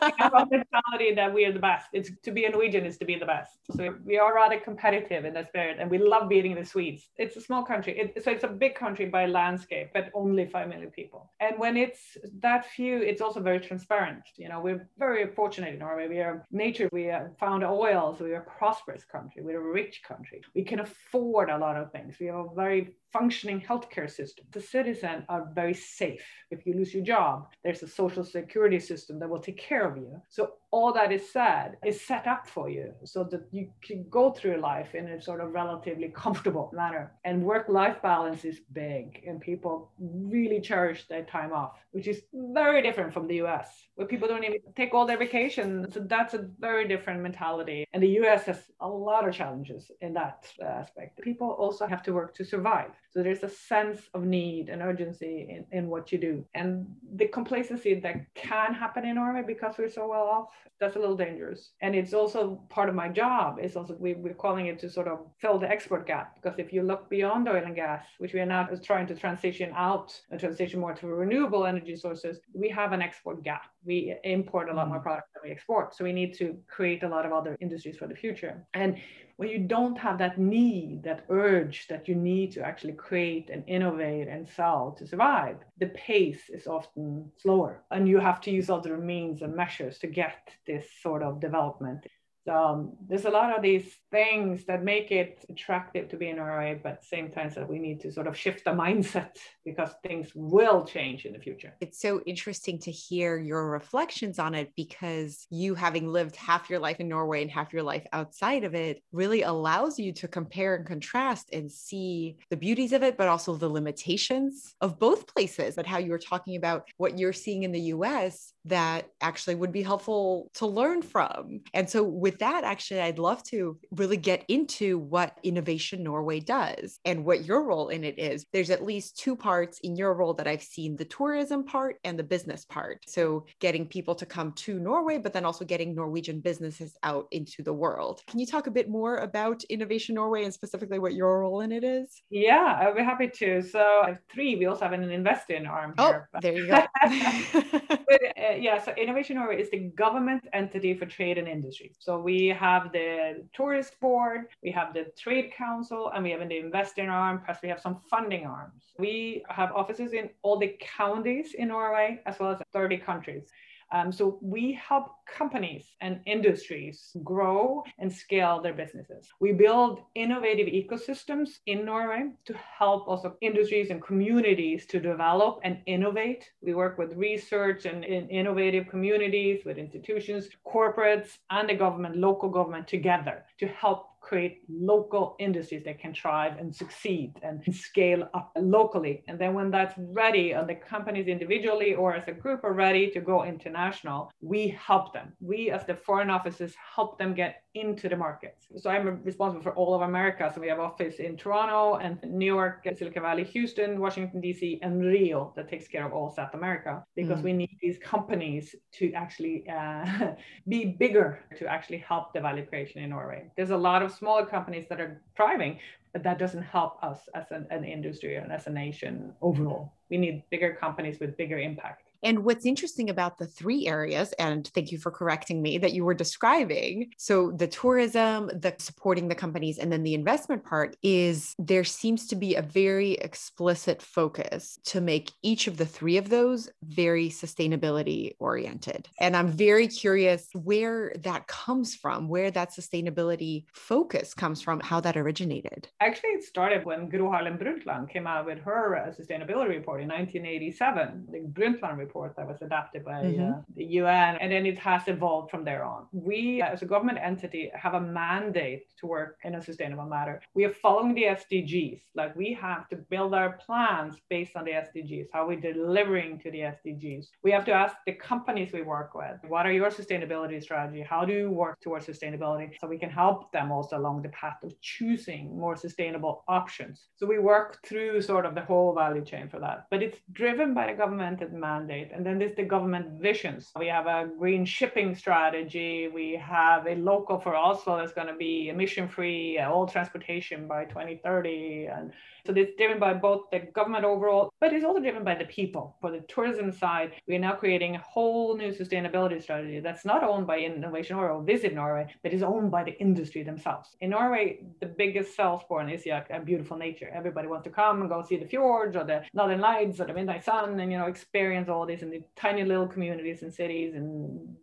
Um, 0.00 0.12
have 0.18 0.34
a 0.34 0.46
mentality 0.50 1.14
that 1.14 1.32
we 1.32 1.44
are 1.44 1.52
the 1.52 1.58
best. 1.58 1.88
It's 1.92 2.10
to 2.22 2.30
be 2.30 2.44
a 2.44 2.50
Norwegian 2.50 2.84
is 2.84 2.98
to 2.98 3.04
be 3.04 3.16
the 3.16 3.26
best. 3.26 3.58
So 3.76 3.94
we 4.04 4.18
are 4.18 4.34
rather 4.34 4.58
competitive 4.60 5.24
in 5.24 5.34
that 5.34 5.48
spirit, 5.48 5.78
and 5.80 5.90
we 5.90 5.98
love 5.98 6.28
beating 6.28 6.54
the 6.54 6.64
Swedes. 6.64 7.08
It's 7.16 7.36
a 7.36 7.40
small 7.40 7.62
country, 7.64 7.98
it, 7.98 8.22
so 8.22 8.30
it's 8.30 8.44
a 8.44 8.48
big 8.48 8.74
country 8.74 9.06
by 9.06 9.26
landscape, 9.26 9.90
but 9.92 10.10
only 10.14 10.46
five 10.46 10.68
million 10.68 10.90
people. 10.90 11.30
And 11.40 11.58
when 11.58 11.76
it's 11.76 12.16
that 12.40 12.66
few, 12.66 12.98
it's 12.98 13.20
also 13.20 13.40
very 13.40 13.60
transparent. 13.60 14.22
You 14.36 14.48
know, 14.48 14.60
we're 14.60 14.88
very 14.98 15.26
fortunate 15.34 15.74
in 15.74 15.78
Norway. 15.80 16.08
We 16.08 16.20
are 16.20 16.46
nature. 16.50 16.88
We 16.92 17.10
found 17.40 17.64
oil, 17.64 18.14
so 18.16 18.24
we're 18.24 18.40
a 18.40 18.58
prosperous 18.58 19.04
country. 19.04 19.42
We're 19.42 19.60
a 19.60 19.72
rich 19.72 20.02
country. 20.06 20.42
We 20.54 20.64
can 20.64 20.80
afford 20.80 21.50
a 21.50 21.58
lot 21.58 21.76
of 21.76 21.90
things. 21.92 22.16
We 22.20 22.26
have 22.26 22.36
a 22.36 22.54
very 22.54 22.94
functioning 23.12 23.60
healthcare 23.60 24.10
system. 24.10 24.44
The 24.52 24.60
citizens 24.60 25.24
are 25.28 25.48
very 25.54 25.74
safe. 25.74 26.24
If 26.50 26.66
you 26.66 26.74
lose 26.74 26.92
your 26.92 26.97
job, 27.02 27.48
there's 27.64 27.82
a 27.82 27.88
social 27.88 28.24
security 28.24 28.78
system 28.80 29.18
that 29.18 29.28
will 29.28 29.40
take 29.40 29.58
care 29.58 29.88
of 29.88 29.96
you. 29.96 30.20
So 30.28 30.52
all 30.70 30.92
that 30.92 31.12
is 31.12 31.30
said 31.30 31.76
is 31.84 32.00
set 32.00 32.26
up 32.26 32.46
for 32.46 32.68
you 32.68 32.92
so 33.04 33.24
that 33.24 33.42
you 33.50 33.70
can 33.82 34.04
go 34.10 34.30
through 34.30 34.60
life 34.60 34.94
in 34.94 35.08
a 35.08 35.20
sort 35.20 35.40
of 35.40 35.52
relatively 35.52 36.08
comfortable 36.14 36.70
manner. 36.74 37.12
And 37.24 37.42
work 37.42 37.68
life 37.68 38.02
balance 38.02 38.44
is 38.44 38.60
big, 38.72 39.22
and 39.26 39.40
people 39.40 39.90
really 39.98 40.60
cherish 40.60 41.06
their 41.08 41.24
time 41.24 41.52
off, 41.52 41.78
which 41.92 42.06
is 42.06 42.22
very 42.32 42.82
different 42.82 43.12
from 43.12 43.26
the 43.26 43.36
US, 43.42 43.68
where 43.94 44.06
people 44.06 44.28
don't 44.28 44.44
even 44.44 44.58
take 44.76 44.92
all 44.92 45.06
their 45.06 45.18
vacation. 45.18 45.90
So 45.90 46.00
that's 46.00 46.34
a 46.34 46.48
very 46.58 46.86
different 46.86 47.22
mentality. 47.22 47.86
And 47.92 48.02
the 48.02 48.20
US 48.20 48.44
has 48.44 48.62
a 48.80 48.88
lot 48.88 49.26
of 49.26 49.34
challenges 49.34 49.90
in 50.00 50.12
that 50.14 50.46
aspect. 50.62 51.20
People 51.22 51.50
also 51.50 51.86
have 51.86 52.02
to 52.02 52.12
work 52.12 52.34
to 52.34 52.44
survive. 52.44 52.90
So 53.10 53.22
there's 53.22 53.42
a 53.42 53.48
sense 53.48 54.00
of 54.12 54.24
need 54.24 54.68
and 54.68 54.82
urgency 54.82 55.46
in, 55.48 55.64
in 55.76 55.88
what 55.88 56.12
you 56.12 56.18
do. 56.18 56.44
And 56.54 56.86
the 57.14 57.26
complacency 57.28 57.94
that 58.00 58.34
can 58.34 58.74
happen 58.74 59.04
in 59.06 59.14
Norway 59.14 59.42
because 59.46 59.76
we're 59.78 59.90
so 59.90 60.06
well 60.08 60.24
off, 60.24 60.48
that's 60.80 60.96
a 60.96 60.98
little 60.98 61.16
dangerous. 61.16 61.72
And 61.82 61.94
it's 61.94 62.14
also 62.14 62.62
part 62.68 62.88
of 62.88 62.94
my 62.94 63.08
job 63.08 63.58
is 63.60 63.76
also 63.76 63.96
we, 63.98 64.14
we're 64.14 64.34
calling 64.34 64.66
it 64.66 64.78
to 64.80 64.90
sort 64.90 65.08
of 65.08 65.18
fill 65.40 65.58
the 65.58 65.68
export 65.68 66.06
gap. 66.06 66.36
Because 66.36 66.58
if 66.58 66.72
you 66.72 66.82
look 66.82 67.10
beyond 67.10 67.48
oil 67.48 67.62
and 67.64 67.74
gas, 67.74 68.04
which 68.18 68.32
we 68.32 68.40
are 68.40 68.46
now 68.46 68.68
trying 68.82 69.06
to 69.08 69.14
transition 69.14 69.72
out 69.74 70.18
and 70.30 70.38
transition 70.38 70.78
more 70.78 70.94
to 70.94 71.06
renewable 71.08 71.66
energy 71.66 71.96
sources, 71.96 72.38
we 72.54 72.68
have 72.68 72.92
an 72.92 73.02
export 73.02 73.42
gap. 73.42 73.62
We 73.84 74.14
import 74.24 74.70
a 74.70 74.74
lot 74.74 74.88
more 74.88 75.00
mm. 75.00 75.02
products 75.02 75.30
than 75.34 75.48
we 75.48 75.54
export. 75.54 75.96
So 75.96 76.04
we 76.04 76.12
need 76.12 76.34
to 76.34 76.56
create 76.68 77.02
a 77.02 77.08
lot 77.08 77.26
of 77.26 77.32
other 77.32 77.56
industries 77.60 77.96
for 77.96 78.06
the 78.06 78.14
future. 78.14 78.64
And 78.74 78.96
when 79.38 79.48
you 79.48 79.60
don't 79.60 79.96
have 79.96 80.18
that 80.18 80.36
need, 80.36 81.04
that 81.04 81.24
urge 81.28 81.86
that 81.86 82.08
you 82.08 82.16
need 82.16 82.50
to 82.50 82.60
actually 82.60 82.94
create 82.94 83.50
and 83.50 83.62
innovate 83.68 84.26
and 84.26 84.48
sell 84.48 84.96
to 84.98 85.06
survive, 85.06 85.58
the 85.78 85.86
pace 85.86 86.50
is 86.50 86.66
often 86.66 87.30
slower. 87.40 87.84
And 87.92 88.08
you 88.08 88.18
have 88.18 88.40
to 88.42 88.50
use 88.50 88.68
other 88.68 88.98
means 88.98 89.42
and 89.42 89.54
measures 89.54 89.98
to 90.00 90.08
get 90.08 90.50
this 90.66 90.88
sort 91.00 91.22
of 91.22 91.38
development 91.38 92.04
um, 92.48 92.92
there's 93.08 93.24
a 93.24 93.30
lot 93.30 93.54
of 93.54 93.62
these 93.62 93.92
things 94.10 94.64
that 94.64 94.82
make 94.82 95.10
it 95.10 95.44
attractive 95.48 96.08
to 96.08 96.16
be 96.16 96.28
in 96.28 96.36
Norway, 96.36 96.80
but 96.82 97.04
same 97.04 97.30
time 97.30 97.50
that 97.54 97.68
we 97.68 97.78
need 97.78 98.00
to 98.00 98.12
sort 98.12 98.26
of 98.26 98.36
shift 98.36 98.64
the 98.64 98.70
mindset 98.70 99.36
because 99.64 99.90
things 100.02 100.32
will 100.34 100.84
change 100.84 101.24
in 101.24 101.32
the 101.32 101.38
future. 101.38 101.74
It's 101.80 102.00
so 102.00 102.20
interesting 102.26 102.78
to 102.80 102.90
hear 102.90 103.38
your 103.38 103.70
reflections 103.70 104.38
on 104.38 104.54
it 104.54 104.72
because 104.76 105.46
you 105.50 105.74
having 105.74 106.08
lived 106.08 106.36
half 106.36 106.70
your 106.70 106.78
life 106.78 107.00
in 107.00 107.08
Norway 107.08 107.42
and 107.42 107.50
half 107.50 107.72
your 107.72 107.82
life 107.82 108.06
outside 108.12 108.64
of 108.64 108.74
it 108.74 109.02
really 109.12 109.42
allows 109.42 109.98
you 109.98 110.12
to 110.14 110.28
compare 110.28 110.74
and 110.74 110.86
contrast 110.86 111.50
and 111.52 111.70
see 111.70 112.36
the 112.50 112.56
beauties 112.56 112.92
of 112.92 113.02
it, 113.02 113.16
but 113.16 113.28
also 113.28 113.54
the 113.54 113.68
limitations 113.68 114.74
of 114.80 114.98
both 114.98 115.26
places. 115.26 115.74
But 115.76 115.86
how 115.86 115.98
you 115.98 116.10
were 116.10 116.18
talking 116.18 116.56
about 116.56 116.88
what 116.96 117.18
you're 117.18 117.32
seeing 117.32 117.62
in 117.62 117.72
the 117.72 117.80
US 117.80 118.52
that 118.68 119.08
actually 119.20 119.54
would 119.54 119.72
be 119.72 119.82
helpful 119.82 120.50
to 120.54 120.66
learn 120.66 121.02
from. 121.02 121.60
And 121.74 121.88
so 121.88 122.02
with 122.02 122.38
that, 122.38 122.64
actually, 122.64 123.00
I'd 123.00 123.18
love 123.18 123.42
to 123.44 123.78
really 123.92 124.16
get 124.16 124.44
into 124.48 124.98
what 124.98 125.38
Innovation 125.42 126.02
Norway 126.02 126.40
does 126.40 127.00
and 127.04 127.24
what 127.24 127.44
your 127.44 127.64
role 127.64 127.88
in 127.88 128.04
it 128.04 128.18
is. 128.18 128.46
There's 128.52 128.70
at 128.70 128.84
least 128.84 129.18
two 129.18 129.36
parts 129.36 129.80
in 129.82 129.96
your 129.96 130.14
role 130.14 130.34
that 130.34 130.46
I've 130.46 130.62
seen 130.62 130.96
the 130.96 131.04
tourism 131.04 131.64
part 131.64 131.96
and 132.04 132.18
the 132.18 132.22
business 132.22 132.64
part. 132.64 133.04
So, 133.06 133.46
getting 133.60 133.86
people 133.86 134.14
to 134.16 134.26
come 134.26 134.52
to 134.52 134.78
Norway, 134.78 135.18
but 135.18 135.32
then 135.32 135.44
also 135.44 135.64
getting 135.64 135.94
Norwegian 135.94 136.40
businesses 136.40 136.96
out 137.02 137.26
into 137.30 137.62
the 137.62 137.72
world. 137.72 138.20
Can 138.26 138.38
you 138.38 138.46
talk 138.46 138.66
a 138.66 138.70
bit 138.70 138.88
more 138.88 139.16
about 139.18 139.64
Innovation 139.64 140.14
Norway 140.14 140.44
and 140.44 140.52
specifically 140.52 140.98
what 140.98 141.14
your 141.14 141.40
role 141.40 141.60
in 141.60 141.72
it 141.72 141.84
is? 141.84 142.22
Yeah, 142.30 142.78
I'd 142.80 142.96
be 142.96 143.02
happy 143.02 143.28
to. 143.28 143.62
So, 143.62 144.02
I 144.04 144.08
have 144.10 144.18
three. 144.32 144.56
We 144.56 144.66
also 144.66 144.84
have 144.84 144.92
an 144.92 145.10
investing 145.10 145.66
arm 145.66 145.94
oh, 145.98 146.06
here. 146.06 146.28
There 146.40 146.52
you 146.52 146.66
go. 146.66 146.84
uh, 148.48 148.54
yeah, 148.54 148.82
so 148.82 148.92
Innovation 148.92 149.36
Norway 149.36 149.60
is 149.60 149.70
the 149.70 149.78
government 149.78 150.46
entity 150.52 150.94
for 150.94 151.06
trade 151.06 151.38
and 151.38 151.48
industry. 151.48 151.92
So, 151.98 152.18
we 152.18 152.46
have 152.48 152.92
the 152.92 153.44
tourist 153.52 153.98
board, 154.00 154.46
we 154.62 154.70
have 154.70 154.94
the 154.94 155.06
trade 155.16 155.52
council, 155.52 156.10
and 156.14 156.24
we 156.24 156.30
have 156.30 156.46
the 156.48 156.58
investing 156.58 157.08
arm, 157.08 157.42
plus 157.44 157.58
we 157.62 157.68
have 157.68 157.80
some 157.80 158.00
funding 158.10 158.46
arms. 158.46 158.84
We 158.98 159.44
have 159.48 159.72
offices 159.72 160.12
in 160.12 160.30
all 160.42 160.58
the 160.58 160.76
counties 160.80 161.54
in 161.54 161.68
Norway, 161.68 162.20
as 162.26 162.38
well 162.38 162.52
as 162.52 162.60
30 162.72 162.98
countries. 162.98 163.50
Um, 163.92 164.12
so 164.12 164.38
we 164.42 164.72
help 164.72 165.12
companies 165.26 165.86
and 166.00 166.20
industries 166.26 167.16
grow 167.24 167.82
and 167.98 168.12
scale 168.12 168.60
their 168.60 168.74
businesses. 168.74 169.28
We 169.40 169.52
build 169.52 170.00
innovative 170.14 170.68
ecosystems 170.68 171.58
in 171.66 171.84
Norway 171.84 172.30
to 172.46 172.54
help 172.54 173.08
also 173.08 173.36
industries 173.40 173.90
and 173.90 174.02
communities 174.02 174.86
to 174.86 175.00
develop 175.00 175.60
and 175.64 175.78
innovate. 175.86 176.50
We 176.60 176.74
work 176.74 176.98
with 176.98 177.14
research 177.14 177.86
and 177.86 178.04
in 178.04 178.28
innovative 178.28 178.88
communities, 178.88 179.64
with 179.64 179.78
institutions, 179.78 180.48
corporates, 180.66 181.38
and 181.50 181.68
the 181.68 181.74
government, 181.74 182.16
local 182.16 182.48
government 182.48 182.88
together 182.88 183.44
to 183.58 183.68
help 183.68 184.08
create 184.28 184.60
local 184.68 185.34
industries 185.38 185.84
that 185.84 185.98
can 185.98 186.12
thrive 186.14 186.58
and 186.58 186.74
succeed 186.74 187.32
and 187.42 187.62
scale 187.74 188.28
up 188.34 188.52
locally. 188.56 189.24
And 189.26 189.38
then 189.38 189.54
when 189.54 189.70
that's 189.70 189.94
ready, 189.96 190.52
and 190.52 190.68
the 190.68 190.74
companies 190.74 191.28
individually 191.28 191.94
or 191.94 192.14
as 192.14 192.28
a 192.28 192.32
group 192.32 192.62
are 192.62 192.74
ready 192.74 193.10
to 193.10 193.20
go 193.20 193.44
international, 193.44 194.30
we 194.40 194.68
help 194.68 195.14
them. 195.14 195.32
We, 195.40 195.70
as 195.70 195.86
the 195.86 195.94
foreign 195.94 196.30
offices, 196.30 196.74
help 196.94 197.18
them 197.18 197.32
get 197.34 197.62
into 197.74 198.08
the 198.08 198.16
markets. 198.16 198.66
So 198.76 198.90
I'm 198.90 199.22
responsible 199.22 199.62
for 199.62 199.74
all 199.74 199.94
of 199.94 200.02
America. 200.02 200.50
So 200.54 200.60
we 200.60 200.68
have 200.68 200.80
office 200.80 201.16
in 201.16 201.36
Toronto 201.36 201.96
and 201.96 202.18
New 202.24 202.46
York, 202.46 202.86
Silicon 202.96 203.22
Valley, 203.22 203.44
Houston, 203.44 204.00
Washington, 204.00 204.42
DC, 204.42 204.78
and 204.82 205.00
Rio 205.00 205.52
that 205.56 205.68
takes 205.68 205.86
care 205.88 206.04
of 206.04 206.12
all 206.12 206.30
South 206.30 206.54
America 206.54 207.04
because 207.14 207.40
mm. 207.40 207.44
we 207.44 207.52
need 207.52 207.76
these 207.80 207.98
companies 207.98 208.74
to 208.92 209.12
actually 209.12 209.64
uh, 209.68 210.32
be 210.68 210.96
bigger 210.98 211.40
to 211.58 211.66
actually 211.66 211.98
help 211.98 212.32
the 212.32 212.40
value 212.40 212.66
creation 212.66 213.02
in 213.02 213.10
Norway. 213.10 213.50
There's 213.56 213.70
a 213.70 213.76
lot 213.76 214.02
of 214.02 214.12
smaller 214.18 214.44
companies 214.44 214.86
that 214.88 215.00
are 215.00 215.22
thriving, 215.36 215.78
but 216.12 216.22
that 216.22 216.38
doesn't 216.38 216.62
help 216.62 217.02
us 217.02 217.28
as 217.34 217.50
an, 217.50 217.66
an 217.70 217.84
industry 217.84 218.36
and 218.36 218.50
as 218.50 218.66
a 218.66 218.70
nation 218.70 219.32
overall. 219.40 219.92
We 220.10 220.16
need 220.16 220.42
bigger 220.50 220.74
companies 220.74 221.20
with 221.20 221.36
bigger 221.36 221.58
impact. 221.58 222.07
And 222.22 222.44
what's 222.44 222.66
interesting 222.66 223.10
about 223.10 223.38
the 223.38 223.46
three 223.46 223.86
areas, 223.86 224.32
and 224.38 224.66
thank 224.74 224.92
you 224.92 224.98
for 224.98 225.10
correcting 225.10 225.62
me, 225.62 225.78
that 225.78 225.92
you 225.92 226.04
were 226.04 226.14
describing 226.14 227.12
so 227.16 227.52
the 227.52 227.66
tourism, 227.66 228.48
the 228.48 228.74
supporting 228.78 229.28
the 229.28 229.34
companies, 229.34 229.78
and 229.78 229.92
then 229.92 230.02
the 230.02 230.14
investment 230.14 230.64
part 230.64 230.96
is 231.02 231.54
there 231.58 231.84
seems 231.84 232.26
to 232.28 232.36
be 232.36 232.54
a 232.54 232.62
very 232.62 233.12
explicit 233.12 234.02
focus 234.02 234.78
to 234.84 235.00
make 235.00 235.32
each 235.42 235.66
of 235.66 235.76
the 235.76 235.86
three 235.86 236.16
of 236.16 236.28
those 236.28 236.68
very 236.82 237.28
sustainability 237.28 238.32
oriented. 238.38 239.08
And 239.20 239.36
I'm 239.36 239.48
very 239.48 239.88
curious 239.88 240.48
where 240.54 241.12
that 241.20 241.46
comes 241.46 241.94
from, 241.94 242.28
where 242.28 242.50
that 242.50 242.70
sustainability 242.70 243.64
focus 243.72 244.34
comes 244.34 244.60
from, 244.60 244.80
how 244.80 245.00
that 245.00 245.16
originated. 245.16 245.88
Actually, 246.00 246.30
it 246.30 246.44
started 246.44 246.84
when 246.84 247.08
Gro 247.08 247.30
Harlem 247.30 247.58
Brundtland 247.58 248.10
came 248.10 248.26
out 248.26 248.46
with 248.46 248.58
her 248.60 248.96
uh, 248.96 249.12
sustainability 249.12 249.68
report 249.68 250.00
in 250.00 250.08
1987. 250.08 251.26
The 251.30 251.38
Brundtland 251.38 251.98
report 251.98 252.07
report 252.08 252.34
that 252.36 252.48
was 252.48 252.60
adopted 252.62 253.04
by 253.04 253.20
mm-hmm. 253.22 253.52
uh, 253.52 253.60
the 253.76 253.84
UN, 254.00 254.36
and 254.40 254.50
then 254.52 254.64
it 254.72 254.78
has 254.78 255.02
evolved 255.06 255.50
from 255.50 255.62
there 255.64 255.84
on. 255.84 256.06
We, 256.12 256.62
as 256.62 256.82
a 256.82 256.86
government 256.86 257.18
entity, 257.30 257.70
have 257.74 257.94
a 257.94 258.00
mandate 258.00 258.84
to 259.00 259.06
work 259.06 259.38
in 259.44 259.54
a 259.54 259.62
sustainable 259.62 260.08
manner. 260.16 260.40
We 260.54 260.64
are 260.64 260.72
following 260.72 261.14
the 261.14 261.26
SDGs. 261.40 262.00
Like 262.14 262.34
we 262.36 262.48
have 262.54 262.88
to 262.88 262.96
build 262.96 263.34
our 263.34 263.52
plans 263.64 264.14
based 264.30 264.56
on 264.56 264.64
the 264.64 264.72
SDGs. 264.84 265.26
How 265.32 265.44
are 265.44 265.48
we 265.48 265.56
delivering 265.56 266.38
to 266.40 266.50
the 266.50 266.62
SDGs? 266.76 267.24
We 267.42 267.50
have 267.56 267.66
to 267.66 267.72
ask 267.72 267.94
the 268.06 268.12
companies 268.12 268.72
we 268.72 268.82
work 268.82 269.14
with, 269.14 269.36
what 269.46 269.66
are 269.66 269.72
your 269.72 269.90
sustainability 269.90 270.62
strategy? 270.62 271.02
How 271.02 271.24
do 271.24 271.32
you 271.32 271.50
work 271.50 271.80
towards 271.80 272.06
sustainability? 272.06 272.70
So 272.80 272.86
we 272.88 272.98
can 272.98 273.10
help 273.10 273.52
them 273.52 273.70
also 273.70 273.98
along 273.98 274.22
the 274.22 274.30
path 274.30 274.58
of 274.62 274.72
choosing 274.80 275.58
more 275.64 275.76
sustainable 275.76 276.44
options. 276.48 277.08
So 277.16 277.26
we 277.26 277.38
work 277.38 277.70
through 277.86 278.22
sort 278.22 278.46
of 278.46 278.54
the 278.54 278.66
whole 278.70 278.94
value 278.94 279.24
chain 279.24 279.48
for 279.48 279.60
that. 279.60 279.86
But 279.90 280.02
it's 280.02 280.18
driven 280.32 280.74
by 280.74 280.86
the 280.88 280.98
government 281.02 281.38
mandate 281.52 281.97
mandate. 281.98 282.16
And 282.16 282.24
then 282.24 282.38
there's 282.38 282.56
the 282.56 282.64
government 282.64 283.20
visions. 283.20 283.70
We 283.78 283.86
have 283.88 284.06
a 284.06 284.28
green 284.38 284.64
shipping 284.64 285.14
strategy. 285.14 286.08
We 286.08 286.32
have 286.36 286.86
a 286.86 286.94
local 286.94 287.38
for 287.40 287.54
Oslo 287.54 287.98
that's 287.98 288.12
going 288.12 288.28
to 288.28 288.34
be 288.34 288.68
emission 288.68 289.08
free, 289.08 289.58
uh, 289.58 289.70
all 289.70 289.86
transportation 289.86 290.66
by 290.66 290.84
2030. 290.84 291.86
And 291.86 292.12
so 292.46 292.54
it's 292.56 292.76
driven 292.76 292.98
by 292.98 293.14
both 293.14 293.42
the 293.52 293.60
government 293.74 294.04
overall, 294.04 294.50
but 294.60 294.72
it's 294.72 294.84
also 294.84 295.00
driven 295.00 295.24
by 295.24 295.34
the 295.34 295.44
people. 295.44 295.96
For 296.00 296.10
the 296.10 296.20
tourism 296.20 296.72
side, 296.72 297.12
we 297.26 297.36
are 297.36 297.40
now 297.40 297.52
creating 297.52 297.96
a 297.96 297.98
whole 297.98 298.56
new 298.56 298.72
sustainability 298.72 299.42
strategy 299.42 299.80
that's 299.80 300.04
not 300.04 300.24
owned 300.24 300.46
by 300.46 300.58
Innovation 300.60 301.16
Norway 301.16 301.34
or 301.34 301.42
Visit 301.42 301.74
Norway, 301.74 302.06
but 302.22 302.32
is 302.32 302.42
owned 302.42 302.70
by 302.70 302.84
the 302.84 302.98
industry 302.98 303.42
themselves. 303.42 303.96
In 304.00 304.10
Norway, 304.10 304.60
the 304.80 304.86
biggest 304.86 305.36
sales 305.36 305.62
point 305.68 305.90
is 305.90 306.06
yeah, 306.06 306.22
beautiful 306.38 306.78
nature. 306.78 307.10
Everybody 307.14 307.48
wants 307.48 307.64
to 307.64 307.70
come 307.70 308.00
and 308.00 308.08
go 308.08 308.22
see 308.22 308.36
the 308.36 308.46
fjords 308.46 308.96
or 308.96 309.04
the 309.04 309.24
northern 309.34 309.60
lights 309.60 310.00
or 310.00 310.06
the 310.06 310.14
midnight 310.14 310.44
sun 310.44 310.80
and 310.80 310.92
you 310.92 310.98
know 310.98 311.06
experience 311.06 311.68
all 311.68 311.84
this 311.88 312.02
in 312.02 312.10
the 312.10 312.22
tiny 312.36 312.64
little 312.64 312.86
communities 312.86 313.42
and 313.42 313.52
cities 313.52 313.94
and 313.94 314.08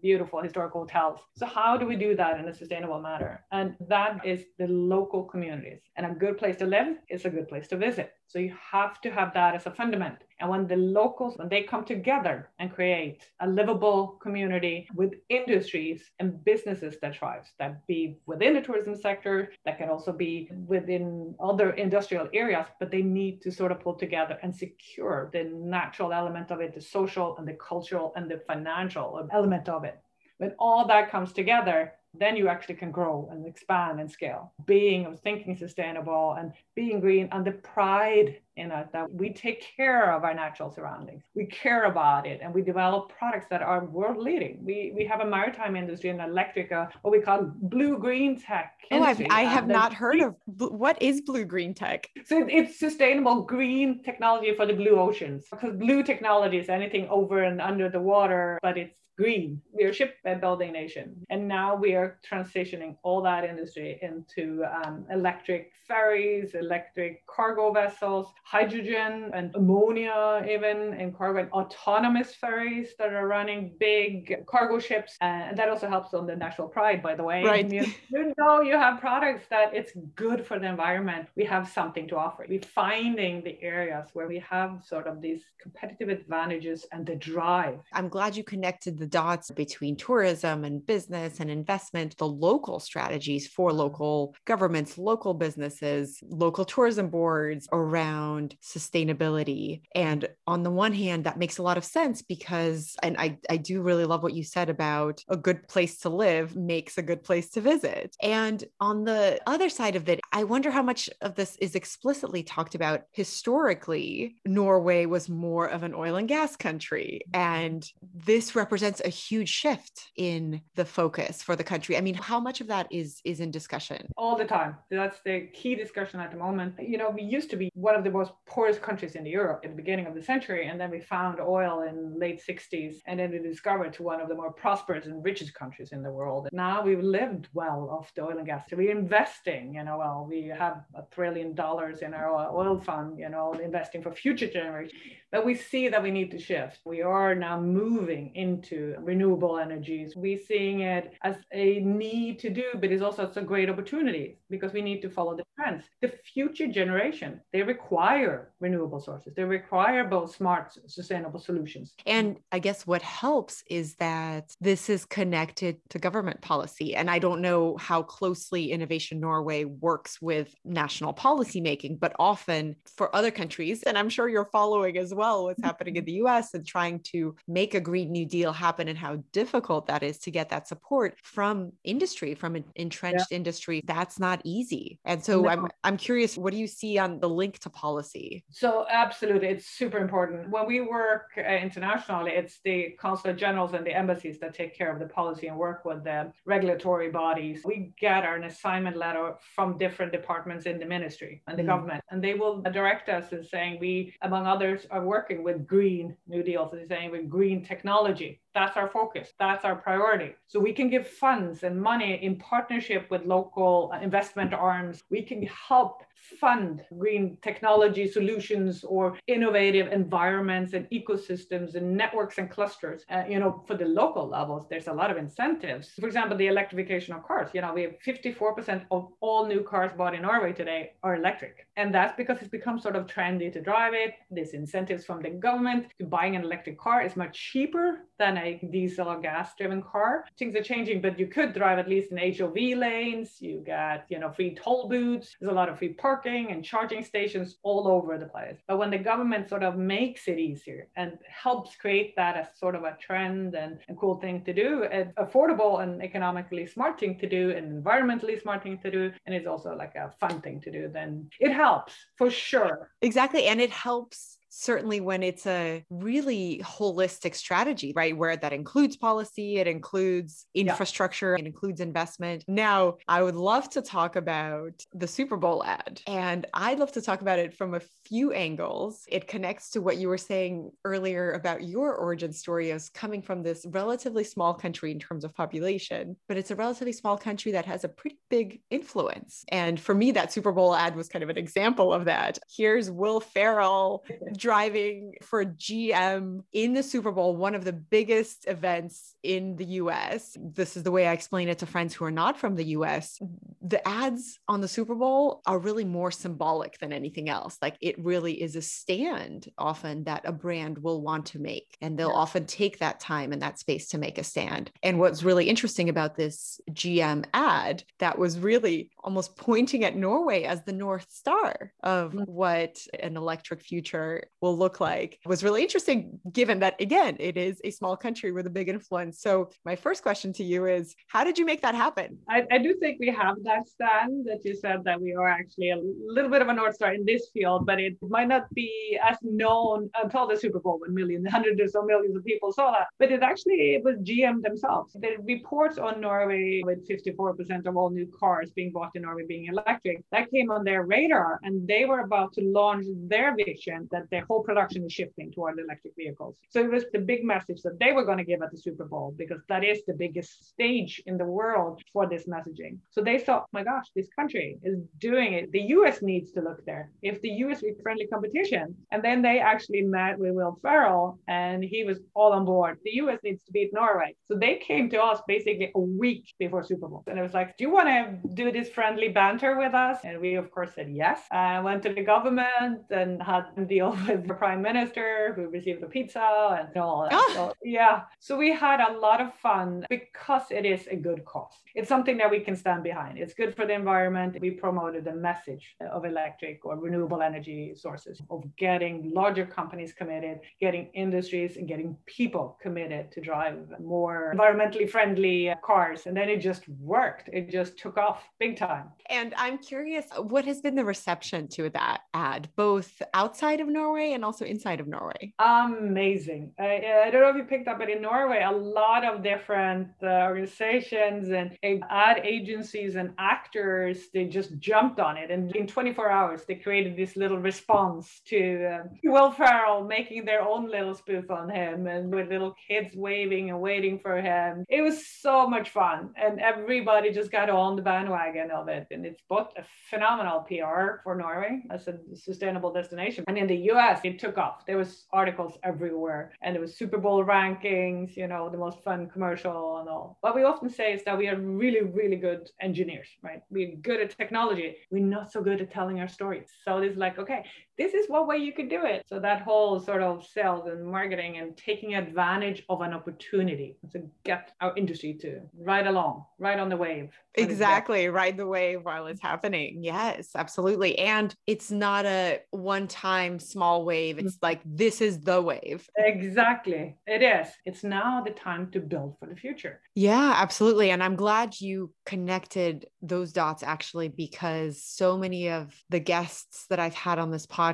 beautiful 0.01 0.41
historical 0.41 0.81
hotels. 0.81 1.19
So 1.35 1.45
how 1.45 1.75
do 1.77 1.85
we 1.85 1.95
do 1.95 2.15
that 2.15 2.39
in 2.39 2.47
a 2.47 2.53
sustainable 2.53 3.01
manner? 3.01 3.43
And 3.51 3.75
that 3.89 4.25
is 4.25 4.45
the 4.57 4.67
local 4.67 5.23
communities. 5.23 5.81
And 5.97 6.05
a 6.05 6.09
good 6.09 6.37
place 6.37 6.55
to 6.57 6.65
live 6.65 6.97
is 7.09 7.25
a 7.25 7.29
good 7.29 7.47
place 7.49 7.67
to 7.69 7.77
visit. 7.77 8.13
So 8.27 8.39
you 8.39 8.53
have 8.71 9.01
to 9.01 9.11
have 9.11 9.33
that 9.33 9.55
as 9.55 9.65
a 9.65 9.71
fundament. 9.71 10.19
And 10.39 10.49
when 10.49 10.67
the 10.67 10.75
locals, 10.75 11.37
when 11.37 11.47
they 11.47 11.63
come 11.63 11.85
together 11.85 12.49
and 12.59 12.73
create 12.73 13.23
a 13.39 13.47
livable 13.47 14.19
community 14.21 14.87
with 14.93 15.13
industries 15.29 16.11
and 16.19 16.43
businesses 16.43 16.97
that 17.01 17.15
thrives, 17.17 17.53
that 17.57 17.85
be 17.87 18.17
within 18.25 18.53
the 18.53 18.61
tourism 18.61 18.95
sector, 18.95 19.53
that 19.63 19.77
can 19.77 19.89
also 19.89 20.11
be 20.11 20.49
within 20.67 21.35
other 21.39 21.71
industrial 21.71 22.27
areas, 22.33 22.65
but 22.79 22.91
they 22.91 23.01
need 23.01 23.41
to 23.43 23.51
sort 23.51 23.71
of 23.71 23.79
pull 23.79 23.95
together 23.95 24.37
and 24.43 24.53
secure 24.53 25.29
the 25.31 25.43
natural 25.43 26.11
element 26.11 26.51
of 26.51 26.59
it, 26.59 26.75
the 26.75 26.81
social 26.81 27.37
and 27.37 27.47
the 27.47 27.53
cultural 27.53 28.11
and 28.15 28.29
the 28.29 28.41
financial 28.45 29.27
element 29.31 29.69
of 29.69 29.85
it. 29.85 29.99
When 30.37 30.53
all 30.59 30.85
that 30.87 31.11
comes 31.11 31.31
together, 31.31 31.93
then 32.17 32.35
you 32.35 32.47
actually 32.47 32.75
can 32.75 32.91
grow 32.91 33.27
and 33.31 33.45
expand 33.45 33.99
and 33.99 34.11
scale. 34.11 34.53
Being 34.65 35.05
of 35.05 35.19
thinking 35.19 35.55
sustainable 35.55 36.35
and 36.37 36.51
being 36.75 36.99
green 36.99 37.29
and 37.31 37.45
the 37.45 37.51
pride 37.51 38.41
in 38.57 38.71
it 38.71 38.87
that 38.93 39.11
we 39.11 39.33
take 39.33 39.65
care 39.75 40.13
of 40.13 40.23
our 40.23 40.33
natural 40.33 40.71
surroundings. 40.71 41.23
We 41.35 41.45
care 41.45 41.85
about 41.85 42.25
it 42.25 42.39
and 42.41 42.53
we 42.53 42.61
develop 42.61 43.11
products 43.17 43.47
that 43.49 43.61
are 43.61 43.85
world 43.85 44.17
leading. 44.17 44.63
We, 44.63 44.93
we 44.95 45.05
have 45.05 45.21
a 45.21 45.25
maritime 45.25 45.75
industry 45.75 46.09
and 46.09 46.21
electric, 46.21 46.71
uh, 46.71 46.87
what 47.01 47.11
we 47.11 47.19
call 47.19 47.51
blue 47.55 47.97
green 47.97 48.39
tech. 48.39 48.73
Oh, 48.91 49.01
I've, 49.01 49.21
I 49.29 49.43
have 49.43 49.67
not 49.67 49.93
heard 49.93 50.21
of 50.21 50.35
what 50.45 51.01
is 51.01 51.21
blue 51.21 51.45
green 51.45 51.73
tech. 51.73 52.09
So 52.25 52.45
it's 52.49 52.79
sustainable 52.79 53.41
green 53.41 54.03
technology 54.03 54.55
for 54.55 54.65
the 54.65 54.73
blue 54.73 54.99
oceans 54.99 55.45
because 55.49 55.75
blue 55.75 56.03
technology 56.03 56.57
is 56.57 56.69
anything 56.69 57.07
over 57.09 57.43
and 57.43 57.61
under 57.61 57.89
the 57.89 57.99
water, 57.99 58.59
but 58.61 58.77
it's 58.77 58.95
green. 59.17 59.61
We're 59.71 59.89
a 59.89 59.93
shipbuilding 59.93 60.71
nation. 60.73 61.25
And 61.29 61.47
now 61.47 61.75
we 61.75 61.95
are 61.95 62.19
transitioning 62.29 62.97
all 63.03 63.21
that 63.23 63.45
industry 63.45 63.99
into 64.01 64.63
um, 64.65 65.05
electric 65.11 65.71
ferries, 65.87 66.55
electric 66.55 67.25
cargo 67.27 67.71
vessels, 67.71 68.27
hydrogen 68.45 69.31
and 69.33 69.53
ammonia, 69.55 70.45
even 70.47 70.93
in 70.93 71.11
cargo, 71.11 71.39
and 71.39 71.51
autonomous 71.51 72.35
ferries 72.35 72.89
that 72.99 73.11
are 73.11 73.27
running 73.27 73.73
big 73.79 74.45
cargo 74.45 74.77
ships. 74.77 75.17
And 75.19 75.57
that 75.57 75.67
also 75.67 75.89
helps 75.89 76.13
on 76.13 76.27
the 76.27 76.35
national 76.35 76.67
pride, 76.67 77.01
by 77.01 77.15
the 77.15 77.23
way. 77.23 77.43
Right. 77.43 77.69
You, 77.69 77.85
you 78.11 78.33
know 78.37 78.61
you 78.61 78.73
have 78.73 78.99
products 78.99 79.45
that 79.49 79.73
it's 79.73 79.93
good 80.15 80.45
for 80.45 80.59
the 80.59 80.67
environment. 80.67 81.27
We 81.35 81.43
have 81.45 81.67
something 81.67 82.07
to 82.09 82.17
offer. 82.17 82.45
We're 82.47 82.61
finding 82.61 83.43
the 83.43 83.59
areas 83.63 84.09
where 84.13 84.27
we 84.27 84.37
have 84.47 84.83
sort 84.85 85.07
of 85.07 85.21
these 85.21 85.41
competitive 85.59 86.09
advantages 86.09 86.85
and 86.91 87.03
the 87.03 87.15
drive. 87.15 87.79
I'm 87.93 88.09
glad 88.09 88.35
you 88.35 88.43
connected 88.43 88.99
the 88.99 89.07
dots 89.07 89.49
between 89.49 89.95
tourism 89.95 90.65
and 90.65 90.85
business 90.85 91.39
and 91.39 91.49
investment, 91.49 92.15
the 92.17 92.27
local 92.27 92.79
strategies 92.79 93.47
for 93.47 93.73
local 93.73 94.35
governments, 94.45 94.99
local 94.99 95.33
businesses, 95.33 96.19
local 96.29 96.63
tourism 96.63 97.09
boards 97.09 97.67
around 97.71 98.34
sustainability. 98.61 99.81
And 99.93 100.27
on 100.47 100.63
the 100.63 100.71
one 100.71 100.93
hand, 100.93 101.23
that 101.23 101.39
makes 101.39 101.57
a 101.57 101.63
lot 101.63 101.77
of 101.77 101.85
sense 101.85 102.21
because, 102.21 102.95
and 103.03 103.17
I, 103.17 103.37
I 103.49 103.57
do 103.57 103.81
really 103.81 104.05
love 104.05 104.23
what 104.23 104.33
you 104.33 104.43
said 104.43 104.69
about 104.69 105.23
a 105.29 105.37
good 105.37 105.67
place 105.67 105.99
to 105.99 106.09
live 106.09 106.55
makes 106.55 106.97
a 106.97 107.03
good 107.03 107.23
place 107.23 107.49
to 107.51 107.61
visit. 107.61 108.15
And 108.21 108.63
on 108.79 109.03
the 109.03 109.39
other 109.47 109.69
side 109.69 109.95
of 109.95 110.09
it, 110.09 110.19
I 110.31 110.43
wonder 110.43 110.71
how 110.71 110.83
much 110.83 111.09
of 111.21 111.35
this 111.35 111.55
is 111.57 111.75
explicitly 111.75 112.43
talked 112.43 112.75
about 112.75 113.03
historically. 113.11 114.35
Norway 114.45 115.05
was 115.05 115.29
more 115.29 115.67
of 115.67 115.83
an 115.83 115.93
oil 115.93 116.15
and 116.15 116.27
gas 116.27 116.55
country. 116.55 117.21
And 117.33 117.85
this 118.13 118.55
represents 118.55 119.01
a 119.03 119.09
huge 119.09 119.49
shift 119.49 120.11
in 120.15 120.61
the 120.75 120.85
focus 120.85 121.41
for 121.41 121.55
the 121.55 121.63
country. 121.63 121.97
I 121.97 122.01
mean, 122.01 122.15
how 122.15 122.39
much 122.39 122.61
of 122.61 122.67
that 122.67 122.87
is 122.91 123.21
is 123.23 123.39
in 123.39 123.51
discussion? 123.51 124.07
All 124.17 124.37
the 124.37 124.45
time. 124.45 124.75
That's 124.89 125.19
the 125.25 125.49
key 125.53 125.75
discussion 125.75 126.19
at 126.19 126.31
the 126.31 126.37
moment. 126.37 126.75
You 126.79 126.97
know, 126.97 127.09
we 127.09 127.23
used 127.23 127.49
to 127.51 127.57
be 127.57 127.71
one 127.73 127.95
of 127.95 128.03
the 128.03 128.11
most 128.11 128.24
most 128.25 128.45
poorest 128.47 128.81
countries 128.81 129.15
in 129.15 129.25
Europe 129.25 129.61
at 129.63 129.71
the 129.71 129.75
beginning 129.75 130.07
of 130.07 130.15
the 130.15 130.23
century. 130.23 130.67
And 130.67 130.79
then 130.79 130.89
we 130.89 130.99
found 130.99 131.39
oil 131.39 131.83
in 131.83 132.17
late 132.17 132.41
60s 132.47 132.97
and 133.07 133.19
then 133.19 133.31
we 133.31 133.39
discovered 133.39 133.93
to 133.93 134.03
one 134.03 134.21
of 134.21 134.29
the 134.29 134.35
more 134.35 134.51
prosperous 134.51 135.05
and 135.05 135.23
richest 135.23 135.53
countries 135.53 135.91
in 135.91 136.01
the 136.01 136.11
world. 136.11 136.47
Now 136.51 136.83
we've 136.83 137.03
lived 137.03 137.47
well 137.53 137.89
off 137.91 138.13
the 138.15 138.23
oil 138.23 138.37
and 138.37 138.45
gas. 138.45 138.63
So 138.69 138.77
we're 138.77 138.97
investing, 138.97 139.75
you 139.75 139.83
know, 139.83 139.97
well, 139.97 140.25
we 140.27 140.43
have 140.57 140.83
a 140.95 141.03
trillion 141.13 141.53
dollars 141.53 142.01
in 142.01 142.13
our 142.13 142.29
oil 142.61 142.79
fund, 142.79 143.19
you 143.19 143.29
know, 143.29 143.53
investing 143.53 144.01
for 144.01 144.11
future 144.11 144.47
generations. 144.47 145.01
But 145.31 145.45
we 145.45 145.55
see 145.55 145.89
that 145.89 146.01
we 146.01 146.11
need 146.11 146.31
to 146.31 146.39
shift. 146.39 146.79
We 146.85 147.01
are 147.01 147.35
now 147.35 147.59
moving 147.59 148.33
into 148.35 148.95
renewable 148.99 149.59
energies. 149.59 150.15
We're 150.15 150.39
seeing 150.39 150.79
it 150.81 151.13
as 151.23 151.35
a 151.51 151.79
need 151.81 152.39
to 152.39 152.49
do, 152.49 152.67
but 152.75 152.91
it's 152.91 153.01
also 153.01 153.23
it's 153.23 153.37
a 153.37 153.41
great 153.41 153.69
opportunity 153.69 154.39
because 154.49 154.71
we 154.71 154.81
need 154.81 155.01
to 155.01 155.09
follow 155.09 155.35
the 155.35 155.43
trends. 155.57 155.83
The 156.01 156.13
future 156.33 156.67
generation, 156.67 157.41
they 157.51 157.63
require 157.63 158.14
renewable 158.59 158.99
sources. 158.99 159.33
They 159.35 159.43
require 159.43 160.05
both 160.05 160.35
smart, 160.35 160.77
sustainable 160.87 161.39
solutions. 161.39 161.93
And 162.05 162.37
I 162.51 162.59
guess 162.59 162.87
what 162.87 163.01
helps 163.01 163.63
is 163.69 163.95
that 163.95 164.51
this 164.61 164.89
is 164.89 165.05
connected 165.05 165.77
to 165.89 165.99
government 165.99 166.41
policy. 166.41 166.95
And 166.95 167.09
I 167.09 167.19
don't 167.19 167.41
know 167.41 167.77
how 167.77 168.03
closely 168.03 168.71
Innovation 168.71 169.19
Norway 169.19 169.65
works 169.65 170.21
with 170.21 170.53
national 170.63 171.13
policy 171.13 171.61
making, 171.61 171.97
but 171.97 172.15
often 172.19 172.75
for 172.95 173.15
other 173.15 173.31
countries, 173.31 173.83
and 173.83 173.97
I'm 173.97 174.09
sure 174.09 174.29
you're 174.29 174.49
following 174.51 174.97
as 174.97 175.13
well 175.13 175.25
well 175.25 175.45
what's 175.45 175.63
happening 175.63 175.95
in 175.95 176.05
the 176.05 176.13
US 176.23 176.53
and 176.53 176.65
trying 176.65 176.99
to 177.11 177.35
make 177.47 177.73
a 177.73 177.79
Green 177.79 178.11
New 178.11 178.25
Deal 178.25 178.53
happen 178.53 178.87
and 178.87 178.97
how 178.97 179.23
difficult 179.31 179.87
that 179.87 180.03
is 180.03 180.17
to 180.19 180.31
get 180.31 180.49
that 180.49 180.67
support 180.67 181.15
from 181.23 181.71
industry, 181.83 182.35
from 182.35 182.55
an 182.55 182.65
entrenched 182.75 183.27
yeah. 183.31 183.37
industry. 183.37 183.81
That's 183.85 184.19
not 184.19 184.41
easy. 184.43 184.99
And 185.05 185.23
so 185.23 185.41
no. 185.41 185.49
I'm, 185.49 185.67
I'm 185.83 185.97
curious, 185.97 186.37
what 186.37 186.53
do 186.53 186.59
you 186.59 186.67
see 186.67 186.97
on 186.97 187.19
the 187.19 187.29
link 187.29 187.59
to 187.59 187.69
policy? 187.69 188.04
So, 188.49 188.85
absolutely, 188.89 189.49
it's 189.49 189.67
super 189.67 189.97
important. 189.97 190.49
When 190.49 190.65
we 190.65 190.81
work 190.81 191.31
uh, 191.37 191.41
internationally, 191.41 192.31
it's 192.31 192.59
the 192.63 192.95
consulate 192.99 193.37
generals 193.37 193.73
and 193.73 193.85
the 193.85 193.95
embassies 193.95 194.39
that 194.39 194.53
take 194.53 194.75
care 194.75 194.91
of 194.91 194.99
the 194.99 195.07
policy 195.07 195.47
and 195.47 195.57
work 195.57 195.85
with 195.85 196.03
the 196.03 196.31
regulatory 196.45 197.09
bodies. 197.11 197.61
We 197.65 197.91
get 197.99 198.23
our 198.23 198.37
assignment 198.37 198.97
letter 198.97 199.35
from 199.55 199.77
different 199.77 200.11
departments 200.11 200.65
in 200.65 200.79
the 200.79 200.85
ministry 200.85 201.41
and 201.47 201.57
the 201.57 201.63
mm. 201.63 201.67
government, 201.67 202.03
and 202.09 202.23
they 202.23 202.33
will 202.33 202.61
direct 202.61 203.09
us 203.09 203.31
in 203.31 203.43
saying 203.43 203.79
we, 203.79 204.13
among 204.21 204.45
others, 204.45 204.85
are 204.91 205.03
working 205.03 205.43
with 205.43 205.67
green 205.67 206.15
New 206.27 206.43
Deal, 206.43 206.69
so 206.69 206.75
they're 206.75 206.87
saying 206.87 207.11
with 207.11 207.29
green 207.29 207.63
technology. 207.63 208.41
That's 208.53 208.77
our 208.77 208.89
focus. 208.89 209.33
That's 209.37 209.65
our 209.65 209.75
priority. 209.75 210.33
So 210.47 210.59
we 210.59 210.73
can 210.73 210.89
give 210.89 211.07
funds 211.07 211.63
and 211.63 211.79
money 211.81 212.23
in 212.23 212.37
partnership 212.37 213.11
with 213.11 213.25
local 213.25 213.91
investment 214.01 214.53
arms. 214.53 215.03
We 215.09 215.21
can 215.21 215.43
help 215.43 216.03
fund 216.39 216.83
green 216.97 217.37
technology 217.41 218.07
solutions 218.07 218.83
or 218.83 219.17
innovative 219.27 219.91
environments 219.91 220.73
and 220.73 220.89
ecosystems 220.89 221.75
and 221.75 221.95
networks 221.95 222.37
and 222.37 222.49
clusters. 222.49 223.05
Uh, 223.09 223.23
you 223.29 223.39
know, 223.39 223.63
for 223.67 223.75
the 223.75 223.85
local 223.85 224.27
levels, 224.27 224.65
there's 224.69 224.87
a 224.87 224.93
lot 224.93 225.11
of 225.11 225.17
incentives. 225.17 225.91
For 225.99 226.07
example, 226.07 226.37
the 226.37 226.47
electrification 226.47 227.13
of 227.13 227.23
cars. 227.23 227.49
You 227.53 227.61
know, 227.61 227.73
we 227.73 227.83
have 227.83 227.95
54% 228.05 228.85
of 228.91 229.11
all 229.21 229.45
new 229.47 229.63
cars 229.63 229.91
bought 229.97 230.15
in 230.15 230.21
Norway 230.21 230.53
today 230.53 230.93
are 231.03 231.15
electric. 231.15 231.67
And 231.75 231.93
that's 231.93 232.15
because 232.15 232.37
it's 232.39 232.47
become 232.49 232.79
sort 232.79 232.95
of 232.95 233.07
trendy 233.07 233.51
to 233.51 233.61
drive 233.61 233.93
it. 233.93 234.13
There's 234.31 234.53
incentives 234.53 235.05
from 235.05 235.21
the 235.21 235.29
government 235.29 235.87
buying 236.09 236.35
an 236.35 236.43
electric 236.43 236.79
car 236.79 237.03
is 237.03 237.15
much 237.15 237.51
cheaper 237.51 238.04
than 238.17 238.37
a 238.37 238.59
diesel 238.71 239.07
or 239.07 239.19
gas 239.19 239.53
driven 239.57 239.81
car. 239.81 240.25
Things 240.37 240.55
are 240.55 240.63
changing, 240.63 241.01
but 241.01 241.19
you 241.19 241.27
could 241.27 241.53
drive 241.53 241.79
at 241.79 241.89
least 241.89 242.11
in 242.11 242.17
HOV 242.17 242.77
lanes. 242.77 243.41
You 243.41 243.63
get, 243.65 244.05
you 244.09 244.19
know, 244.19 244.31
free 244.31 244.55
toll 244.55 244.87
booths. 244.87 245.35
There's 245.39 245.51
a 245.51 245.55
lot 245.55 245.69
of 245.69 245.77
free 245.77 245.93
parking 245.93 246.51
and 246.51 246.63
charging 246.63 247.03
stations 247.03 247.57
all 247.63 247.87
over 247.87 248.17
the 248.17 248.25
place. 248.25 248.57
But 248.67 248.77
when 248.77 248.91
the 248.91 248.97
government 248.97 249.49
sort 249.49 249.63
of 249.63 249.77
makes 249.77 250.27
it 250.27 250.39
easier 250.39 250.87
and 250.95 251.17
helps 251.27 251.75
create 251.75 252.15
that 252.15 252.37
as 252.37 252.47
sort 252.57 252.75
of 252.75 252.83
a 252.83 252.97
trend 252.99 253.55
and 253.55 253.79
a 253.89 253.95
cool 253.95 254.15
thing 254.19 254.43
to 254.45 254.53
do, 254.53 254.83
an 254.85 255.13
affordable 255.17 255.83
and 255.83 256.01
economically 256.01 256.67
smart 256.67 256.99
thing 256.99 257.17
to 257.19 257.27
do, 257.27 257.51
an 257.51 257.81
environmentally 257.81 258.41
smart 258.41 258.63
thing 258.63 258.77
to 258.79 258.91
do, 258.91 259.11
and 259.25 259.35
it's 259.35 259.47
also 259.47 259.75
like 259.75 259.95
a 259.95 260.11
fun 260.19 260.41
thing 260.41 260.61
to 260.61 260.71
do, 260.71 260.89
then 260.91 261.29
it 261.39 261.51
helps 261.51 261.93
for 262.15 262.29
sure. 262.29 262.91
Exactly. 263.01 263.45
And 263.45 263.59
it 263.61 263.71
helps 263.71 264.34
certainly 264.55 265.01
when 265.01 265.21
it's 265.21 265.45
a 265.45 265.83
really 265.89 266.61
holistic 266.63 267.35
strategy, 267.35 267.91
right? 267.95 268.15
Where 268.15 268.37
that 268.37 268.53
includes 268.53 268.95
policy, 268.95 269.57
it 269.57 269.67
includes 269.67 270.47
infrastructure, 270.53 271.35
yeah. 271.35 271.43
it 271.43 271.45
includes 271.45 271.81
investment. 271.81 272.45
Now, 272.47 272.95
I 273.07 273.21
would 273.21 273.35
love 273.35 273.69
to 273.71 273.81
talk 273.81 274.15
about 274.15 274.73
the 274.93 275.07
Super 275.07 275.35
Bowl 275.35 275.63
ad, 275.65 276.01
and 276.07 276.47
I'd 276.53 276.79
love 276.79 276.93
to 276.93 277.01
talk 277.01 277.21
about 277.21 277.39
it 277.39 277.53
from 277.53 277.73
a 277.73 277.81
few 278.05 278.31
angles. 278.31 279.03
It 279.09 279.27
connects 279.27 279.71
to 279.71 279.81
what 279.81 279.97
you 279.97 280.07
were 280.07 280.17
saying 280.17 280.71
earlier 280.85 281.31
about 281.31 281.63
your 281.63 281.93
origin 281.95 282.31
story 282.31 282.71
as 282.71 282.89
coming 282.89 283.21
from 283.21 283.43
this 283.43 283.65
relatively 283.69 284.23
small 284.23 284.53
country 284.53 284.91
in 284.91 284.99
terms 284.99 285.25
of 285.25 285.35
population, 285.35 286.15
but 286.27 286.37
it's 286.37 286.51
a 286.51 286.55
relatively 286.55 286.93
small 286.93 287.17
country 287.17 287.51
that 287.51 287.65
has 287.65 287.83
a 287.83 287.89
pretty 287.89 288.19
big 288.29 288.61
influence. 288.69 289.43
And 289.49 289.79
for 289.79 289.93
me, 289.93 290.11
that 290.11 290.31
Super 290.31 290.53
Bowl 290.53 290.75
ad 290.75 290.95
was 290.95 291.09
kind 291.09 291.23
of 291.23 291.29
an 291.29 291.37
example 291.37 291.93
of 291.93 292.05
that. 292.05 292.39
Here's 292.55 292.89
Will 292.89 293.19
Ferrell 293.19 294.05
driving 294.45 295.15
for 295.23 295.43
GM 295.43 296.43
in 296.53 296.75
the 296.75 296.83
Super 296.83 297.11
Bowl, 297.11 297.35
one 297.35 297.55
of 297.55 297.65
the 297.65 297.73
biggest 297.73 298.47
events 298.47 299.15
in 299.23 299.55
the 299.55 299.65
US. 299.81 300.37
This 300.39 300.77
is 300.77 300.83
the 300.83 300.91
way 300.91 301.07
I 301.07 301.13
explain 301.13 301.49
it 301.49 301.57
to 301.59 301.65
friends 301.65 301.95
who 301.95 302.05
are 302.05 302.11
not 302.11 302.37
from 302.37 302.55
the 302.55 302.65
US. 302.77 303.19
The 303.63 303.85
ads 303.87 304.39
on 304.47 304.61
the 304.61 304.67
Super 304.67 304.93
Bowl 304.93 305.41
are 305.47 305.57
really 305.57 305.83
more 305.83 306.11
symbolic 306.11 306.77
than 306.77 306.93
anything 306.93 307.27
else. 307.27 307.57
Like 307.59 307.75
it 307.81 307.97
really 307.97 308.39
is 308.39 308.55
a 308.55 308.61
stand 308.61 309.49
often 309.57 310.03
that 310.03 310.21
a 310.25 310.31
brand 310.31 310.77
will 310.77 311.01
want 311.01 311.25
to 311.27 311.39
make, 311.39 311.75
and 311.81 311.97
they'll 311.97 312.09
yeah. 312.09 312.13
often 312.13 312.45
take 312.45 312.77
that 312.77 312.99
time 312.99 313.33
and 313.33 313.41
that 313.41 313.57
space 313.57 313.87
to 313.89 313.97
make 313.97 314.19
a 314.19 314.23
stand. 314.23 314.69
And 314.83 314.99
what's 314.99 315.23
really 315.23 315.49
interesting 315.49 315.89
about 315.89 316.15
this 316.15 316.61
GM 316.69 317.25
ad 317.33 317.83
that 317.97 318.19
was 318.19 318.37
really 318.37 318.91
almost 319.03 319.37
pointing 319.37 319.83
at 319.83 319.95
Norway 319.95 320.43
as 320.43 320.61
the 320.65 320.73
North 320.73 321.07
Star 321.09 321.73
of 321.81 322.13
mm. 322.13 322.27
what 322.27 322.77
an 322.99 323.17
electric 323.17 323.63
future 323.63 324.25
will 324.41 324.57
look 324.57 324.79
like 324.79 325.19
was 325.25 325.43
really 325.43 325.61
interesting, 325.61 326.19
given 326.31 326.59
that, 326.59 326.79
again, 326.79 327.15
it 327.19 327.37
is 327.37 327.59
a 327.63 327.71
small 327.71 327.95
country 327.95 328.31
with 328.31 328.45
a 328.47 328.49
big 328.49 328.69
influence. 328.69 329.21
So, 329.21 329.49
my 329.63 329.75
first 329.75 330.03
question 330.03 330.33
to 330.33 330.43
you 330.43 330.65
is 330.65 330.95
how 331.07 331.23
did 331.23 331.37
you 331.37 331.45
make 331.45 331.61
that 331.61 331.75
happen? 331.75 332.17
I, 332.29 332.43
I 332.51 332.57
do 332.57 332.75
think 332.79 332.99
we 332.99 333.09
have 333.09 333.35
that 333.43 333.67
stand 333.67 334.25
that 334.25 334.39
you 334.43 334.55
said 334.55 334.83
that 334.83 334.99
we 335.01 335.13
are 335.13 335.27
actually 335.27 335.71
a 335.71 335.77
little 336.07 336.29
bit 336.29 336.41
of 336.41 336.49
a 336.49 336.53
North 336.53 336.75
Star 336.75 336.93
in 336.93 337.05
this 337.05 337.29
field, 337.33 337.65
but 337.65 337.79
it 337.79 337.95
might 338.01 338.27
not 338.27 338.45
be 338.53 338.99
as 339.03 339.17
known 339.21 339.89
until 340.01 340.27
the 340.27 340.37
Super 340.37 340.59
Bowl 340.59 340.79
when 340.79 340.93
millions, 340.93 341.27
hundreds 341.29 341.75
or 341.75 341.85
millions 341.85 342.15
of 342.15 342.23
people 342.25 342.51
saw 342.51 342.71
that. 342.71 342.87
But 342.99 343.11
it 343.11 343.23
actually 343.23 343.75
it 343.75 343.83
was 343.83 343.97
GM 343.99 344.41
themselves. 344.41 344.93
The 344.93 345.17
reports 345.23 345.77
on 345.77 346.01
Norway 346.01 346.61
with 346.63 346.87
54% 346.87 347.65
of 347.65 347.77
all 347.77 347.89
new 347.89 348.07
cars 348.19 348.51
being 348.55 348.71
bought 348.71 348.91
in 348.95 349.03
Norway 349.03 349.25
being 349.27 349.45
electric, 349.45 350.03
that 350.11 350.29
came 350.31 350.51
on 350.51 350.63
their 350.63 350.83
radar 350.83 351.39
and 351.43 351.67
they 351.67 351.85
were 351.85 352.01
about 352.01 352.33
to 352.33 352.41
launch 352.41 352.85
their 353.07 353.35
vision 353.35 353.87
that 353.91 354.09
their 354.11 354.25
whole 354.25 354.34
production 354.43 354.85
is 354.85 354.93
shifting 354.93 355.31
toward 355.31 355.59
electric 355.59 355.93
vehicles. 355.95 356.37
So 356.49 356.59
it 356.59 356.71
was 356.71 356.85
the 356.93 356.99
big 356.99 357.23
message 357.23 357.61
that 357.63 357.79
they 357.79 357.91
were 357.91 358.05
going 358.05 358.17
to 358.17 358.23
give 358.23 358.41
at 358.41 358.51
the 358.51 358.57
Super 358.57 358.85
Bowl 358.85 359.13
because 359.17 359.41
that 359.49 359.63
is 359.63 359.81
the 359.87 359.93
biggest 359.93 360.49
stage 360.49 361.01
in 361.05 361.17
the 361.17 361.25
world 361.25 361.81
for 361.93 362.07
this 362.07 362.27
messaging. 362.27 362.77
So 362.91 363.01
they 363.01 363.19
thought, 363.19 363.43
oh 363.45 363.49
my 363.53 363.63
gosh, 363.63 363.85
this 363.95 364.07
country 364.15 364.57
is 364.63 364.79
doing 364.99 365.33
it. 365.33 365.51
The 365.51 365.61
US 365.75 366.01
needs 366.01 366.31
to 366.33 366.41
look 366.41 366.65
there. 366.65 366.91
If 367.01 367.21
the 367.21 367.29
US 367.43 367.63
is 367.63 367.79
friendly 367.81 368.07
competition, 368.07 368.75
and 368.91 369.03
then 369.03 369.21
they 369.21 369.39
actually 369.39 369.81
met 369.81 370.17
with 370.17 370.33
Will 370.33 370.57
Ferrell 370.61 371.19
and 371.27 371.63
he 371.63 371.83
was 371.83 371.99
all 372.13 372.33
on 372.33 372.45
board. 372.45 372.77
The 372.83 372.95
US 373.01 373.19
needs 373.23 373.43
to 373.43 373.51
beat 373.51 373.73
Norway. 373.73 374.15
So 374.25 374.35
they 374.35 374.55
came 374.57 374.89
to 374.91 375.01
us 375.01 375.21
basically 375.27 375.71
a 375.75 375.79
week 375.79 376.33
before 376.39 376.63
Super 376.63 376.87
Bowl. 376.87 377.03
And 377.07 377.19
it 377.19 377.21
was 377.21 377.33
like, 377.33 377.57
do 377.57 377.63
you 377.63 377.71
want 377.71 377.87
to 377.87 378.29
do 378.33 378.51
this 378.51 378.69
friendly 378.69 379.09
banter 379.09 379.57
with 379.57 379.73
us? 379.73 379.99
And 380.03 380.19
we, 380.19 380.35
of 380.35 380.51
course, 380.51 380.71
said 380.75 380.89
yes. 380.91 381.21
I 381.31 381.59
went 381.59 381.83
to 381.83 381.93
the 381.93 382.03
government 382.03 382.81
and 382.89 383.21
had 383.21 383.45
them 383.55 383.67
deal 383.67 383.91
with 384.07 384.14
the 384.17 384.33
prime 384.33 384.61
minister 384.61 385.33
who 385.35 385.47
received 385.49 385.81
the 385.81 385.87
pizza 385.87 386.57
and 386.59 386.77
all 386.77 387.03
that. 387.03 387.11
Oh. 387.13 387.31
So, 387.33 387.53
yeah. 387.63 388.03
So 388.19 388.37
we 388.37 388.53
had 388.53 388.79
a 388.79 388.97
lot 388.97 389.21
of 389.21 389.33
fun 389.35 389.85
because 389.89 390.43
it 390.51 390.65
is 390.65 390.87
a 390.87 390.95
good 390.95 391.25
cause. 391.25 391.53
It's 391.75 391.89
something 391.89 392.17
that 392.17 392.29
we 392.31 392.39
can 392.39 392.55
stand 392.55 392.83
behind. 392.83 393.17
It's 393.17 393.33
good 393.33 393.55
for 393.55 393.65
the 393.65 393.73
environment. 393.73 394.37
We 394.39 394.51
promoted 394.51 395.05
the 395.05 395.13
message 395.13 395.75
of 395.91 396.05
electric 396.05 396.65
or 396.65 396.77
renewable 396.77 397.21
energy 397.21 397.73
sources, 397.75 398.21
of 398.29 398.43
getting 398.55 399.11
larger 399.13 399.45
companies 399.45 399.93
committed, 399.93 400.39
getting 400.59 400.87
industries 400.93 401.57
and 401.57 401.67
getting 401.67 401.97
people 402.05 402.57
committed 402.61 403.11
to 403.11 403.21
drive 403.21 403.57
more 403.79 404.33
environmentally 404.35 404.89
friendly 404.89 405.53
cars. 405.63 406.05
And 406.05 406.15
then 406.15 406.29
it 406.29 406.37
just 406.37 406.67
worked. 406.79 407.29
It 407.33 407.49
just 407.49 407.77
took 407.77 407.97
off 407.97 408.23
big 408.39 408.57
time. 408.57 408.89
And 409.09 409.33
I'm 409.37 409.57
curious, 409.57 410.05
what 410.17 410.45
has 410.45 410.61
been 410.61 410.75
the 410.75 410.85
reception 410.85 411.47
to 411.49 411.69
that 411.71 412.01
ad, 412.13 412.49
both 412.55 413.01
outside 413.13 413.59
of 413.59 413.67
Norway? 413.67 414.04
Norway 414.05 414.15
and 414.15 414.25
also 414.25 414.45
inside 414.45 414.79
of 414.79 414.87
Norway? 414.87 415.33
Amazing. 415.39 416.51
I, 416.59 417.03
I 417.05 417.09
don't 417.11 417.21
know 417.21 417.29
if 417.29 417.35
you 417.35 417.43
picked 417.43 417.67
up, 417.67 417.79
but 417.79 417.89
in 417.89 418.01
Norway, 418.01 418.43
a 418.43 418.51
lot 418.51 419.03
of 419.03 419.23
different 419.23 419.89
uh, 420.03 420.27
organizations 420.27 421.29
and 421.29 421.57
ad 421.89 422.21
agencies 422.23 422.95
and 422.95 423.11
actors, 423.17 424.09
they 424.13 424.25
just 424.25 424.57
jumped 424.59 424.99
on 424.99 425.17
it. 425.17 425.31
And 425.31 425.55
in 425.55 425.67
24 425.67 426.09
hours, 426.09 426.41
they 426.47 426.55
created 426.55 426.95
this 426.95 427.15
little 427.15 427.39
response 427.39 428.21
to 428.27 428.81
um, 428.81 428.89
Will 429.03 429.31
Ferrell 429.31 429.83
making 429.83 430.25
their 430.25 430.41
own 430.41 430.69
little 430.69 430.93
spoof 430.93 431.29
on 431.29 431.49
him 431.49 431.87
and 431.87 432.13
with 432.13 432.29
little 432.29 432.55
kids 432.67 432.95
waving 432.95 433.49
and 433.49 433.59
waiting 433.59 433.99
for 433.99 434.21
him. 434.21 434.65
It 434.69 434.81
was 434.81 435.07
so 435.07 435.47
much 435.47 435.69
fun. 435.69 436.11
And 436.15 436.39
everybody 436.39 437.11
just 437.11 437.31
got 437.31 437.49
on 437.49 437.75
the 437.75 437.81
bandwagon 437.81 438.51
of 438.51 438.67
it. 438.67 438.87
And 438.91 439.05
it's 439.05 439.21
both 439.29 439.49
a 439.57 439.63
phenomenal 439.89 440.41
PR 440.41 441.01
for 441.03 441.15
Norway 441.15 441.63
as 441.71 441.87
a 441.87 441.97
sustainable 442.15 442.71
destination. 442.71 443.23
And 443.27 443.37
in 443.37 443.47
the 443.47 443.71
US, 443.71 443.94
it 444.03 444.19
took 444.19 444.37
off. 444.37 444.65
There 444.65 444.77
was 444.77 445.05
articles 445.13 445.57
everywhere 445.63 446.33
and 446.41 446.55
it 446.55 446.59
was 446.59 446.77
Super 446.77 446.97
Bowl 446.97 447.23
rankings, 447.23 448.15
you 448.17 448.27
know, 448.27 448.49
the 448.49 448.57
most 448.57 448.83
fun 448.83 449.09
commercial 449.09 449.77
and 449.79 449.89
all. 449.89 450.17
What 450.21 450.35
we 450.35 450.43
often 450.43 450.69
say 450.69 450.93
is 450.93 451.03
that 451.05 451.17
we 451.17 451.27
are 451.27 451.39
really, 451.39 451.81
really 451.81 452.15
good 452.15 452.49
engineers, 452.61 453.07
right? 453.21 453.41
We're 453.49 453.75
good 453.77 454.01
at 454.01 454.17
technology. 454.17 454.75
We're 454.91 455.03
not 455.03 455.31
so 455.31 455.41
good 455.41 455.61
at 455.61 455.71
telling 455.71 455.99
our 455.99 456.07
stories. 456.07 456.47
So 456.65 456.77
it's 456.79 456.97
like, 456.97 457.19
okay, 457.19 457.45
this 457.77 457.93
is 457.93 458.09
one 458.09 458.27
way 458.27 458.37
you 458.37 458.53
could 458.53 458.69
do 458.69 458.85
it. 458.85 459.03
So 459.07 459.19
that 459.19 459.41
whole 459.41 459.79
sort 459.79 460.01
of 460.01 460.25
sales 460.25 460.67
and 460.67 460.85
marketing 460.85 461.37
and 461.37 461.55
taking 461.57 461.95
advantage 461.95 462.63
of 462.69 462.81
an 462.81 462.93
opportunity 462.93 463.77
to 463.91 464.03
get 464.23 464.53
our 464.61 464.75
industry 464.77 465.13
to 465.21 465.41
ride 465.57 465.87
along, 465.87 466.25
ride 466.39 466.59
on 466.59 466.69
the 466.69 466.77
wave. 466.77 467.11
Exactly. 467.35 468.07
Ride 468.07 468.37
the 468.37 468.47
wave 468.47 468.83
while 468.83 469.07
it's 469.07 469.21
happening. 469.21 469.83
Yes, 469.83 470.29
absolutely. 470.35 470.97
And 470.97 471.35
it's 471.47 471.69
not 471.69 472.05
a 472.05 472.39
one 472.51 472.87
time 472.87 473.39
small 473.39 473.83
wave. 473.83 474.19
It's 474.19 474.37
like, 474.41 474.61
this 474.65 475.01
is 475.01 475.19
the 475.19 475.41
wave. 475.41 475.87
Exactly. 475.97 476.95
It 477.05 477.21
is. 477.21 477.49
It's 477.65 477.83
now 477.83 478.23
the 478.23 478.31
time 478.31 478.71
to 478.71 478.79
build 478.79 479.17
for 479.19 479.27
the 479.27 479.35
future. 479.35 479.81
Yeah, 479.95 480.33
absolutely. 480.37 480.91
And 480.91 481.03
I'm 481.03 481.15
glad 481.15 481.59
you 481.59 481.91
connected 482.05 482.87
those 483.01 483.33
dots 483.33 483.63
actually, 483.63 484.07
because 484.07 484.81
so 484.81 485.17
many 485.17 485.49
of 485.49 485.73
the 485.89 485.99
guests 485.99 486.65
that 486.69 486.79
I've 486.79 486.95
had 486.95 487.19
on 487.19 487.31
this 487.31 487.45
podcast, 487.45 487.64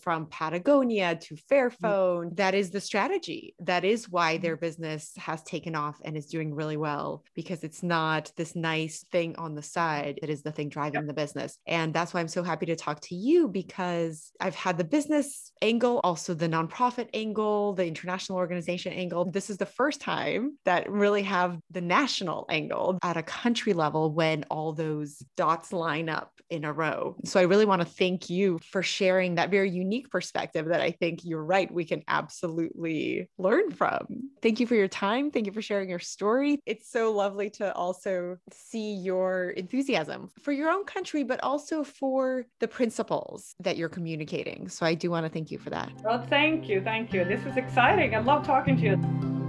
from 0.00 0.26
Patagonia 0.26 1.16
to 1.16 1.36
Fairphone, 1.50 2.26
mm-hmm. 2.26 2.34
that 2.36 2.54
is 2.54 2.70
the 2.70 2.80
strategy. 2.80 3.54
That 3.58 3.84
is 3.84 4.08
why 4.08 4.38
their 4.38 4.56
mm-hmm. 4.56 4.64
business 4.64 5.12
has 5.16 5.42
taken 5.42 5.74
off 5.74 6.00
and 6.04 6.16
is 6.16 6.26
doing 6.26 6.54
really 6.54 6.76
well, 6.76 7.24
because 7.34 7.64
it's 7.64 7.82
not 7.82 8.30
this 8.36 8.54
nice 8.54 9.04
thing 9.10 9.36
on 9.36 9.54
the 9.54 9.62
side. 9.62 10.18
It 10.22 10.30
is 10.30 10.42
the 10.42 10.52
thing 10.52 10.68
driving 10.68 11.00
yep. 11.00 11.06
the 11.06 11.14
business. 11.14 11.58
And 11.66 11.92
that's 11.92 12.14
why 12.14 12.20
I'm 12.20 12.28
so 12.28 12.42
happy 12.42 12.66
to 12.66 12.76
talk 12.76 13.00
to 13.02 13.14
you 13.14 13.48
because 13.48 14.32
I've 14.40 14.54
had 14.54 14.78
the 14.78 14.84
business 14.84 15.52
angle, 15.62 16.00
also 16.04 16.34
the 16.34 16.48
nonprofit 16.48 17.08
angle, 17.14 17.74
the 17.74 17.86
international 17.86 18.38
organization 18.38 18.92
angle. 18.92 19.30
This 19.30 19.50
is 19.50 19.56
the 19.56 19.66
first 19.66 20.00
time 20.00 20.58
that 20.64 20.90
really 20.90 21.22
have 21.22 21.58
the 21.70 21.80
national 21.80 22.46
angle 22.48 22.98
at 23.02 23.16
a 23.16 23.22
country 23.22 23.72
level 23.72 24.12
when 24.12 24.44
all 24.50 24.72
those 24.72 25.22
dots 25.36 25.72
line 25.72 26.08
up 26.08 26.30
in 26.50 26.64
a 26.64 26.72
row. 26.72 27.16
So 27.24 27.40
I 27.40 27.44
really 27.44 27.64
want 27.64 27.82
to 27.82 27.88
thank 27.88 28.28
you 28.28 28.58
for 28.70 28.82
sharing 29.24 29.36
that 29.36 29.50
very 29.50 29.70
unique 29.70 30.10
perspective 30.10 30.66
that 30.66 30.80
I 30.80 30.90
think 30.90 31.24
you're 31.24 31.44
right, 31.44 31.72
we 31.72 31.84
can 31.84 32.02
absolutely 32.08 33.28
learn 33.38 33.70
from. 33.70 34.30
Thank 34.42 34.60
you 34.60 34.66
for 34.66 34.74
your 34.74 34.88
time. 34.88 35.30
Thank 35.30 35.46
you 35.46 35.52
for 35.52 35.62
sharing 35.62 35.88
your 35.88 35.98
story. 35.98 36.60
It's 36.66 36.90
so 36.90 37.12
lovely 37.12 37.50
to 37.50 37.72
also 37.74 38.36
see 38.52 38.94
your 38.94 39.50
enthusiasm 39.50 40.30
for 40.42 40.52
your 40.52 40.70
own 40.70 40.84
country, 40.84 41.24
but 41.24 41.42
also 41.42 41.84
for 41.84 42.44
the 42.60 42.68
principles 42.68 43.54
that 43.60 43.76
you're 43.76 43.88
communicating. 43.88 44.68
So 44.68 44.84
I 44.84 44.94
do 44.94 45.10
want 45.10 45.24
to 45.24 45.30
thank 45.32 45.50
you 45.50 45.58
for 45.58 45.70
that. 45.70 45.90
Well, 46.02 46.24
thank 46.28 46.68
you. 46.68 46.82
Thank 46.82 47.12
you. 47.12 47.24
This 47.24 47.44
is 47.46 47.56
exciting. 47.56 48.14
I 48.14 48.18
love 48.18 48.44
talking 48.44 48.76
to 48.76 48.82
you. 48.82 49.43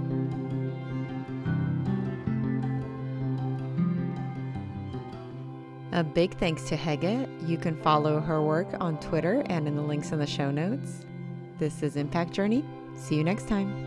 A 5.92 6.02
big 6.02 6.36
thanks 6.38 6.68
to 6.68 6.76
Hege. 6.76 7.48
You 7.48 7.56
can 7.56 7.80
follow 7.82 8.20
her 8.20 8.42
work 8.42 8.68
on 8.80 8.98
Twitter 8.98 9.42
and 9.46 9.68
in 9.68 9.76
the 9.76 9.82
links 9.82 10.12
in 10.12 10.18
the 10.18 10.26
show 10.26 10.50
notes. 10.50 11.06
This 11.58 11.82
is 11.82 11.96
Impact 11.96 12.32
Journey. 12.32 12.64
See 12.96 13.14
you 13.14 13.24
next 13.24 13.48
time. 13.48 13.85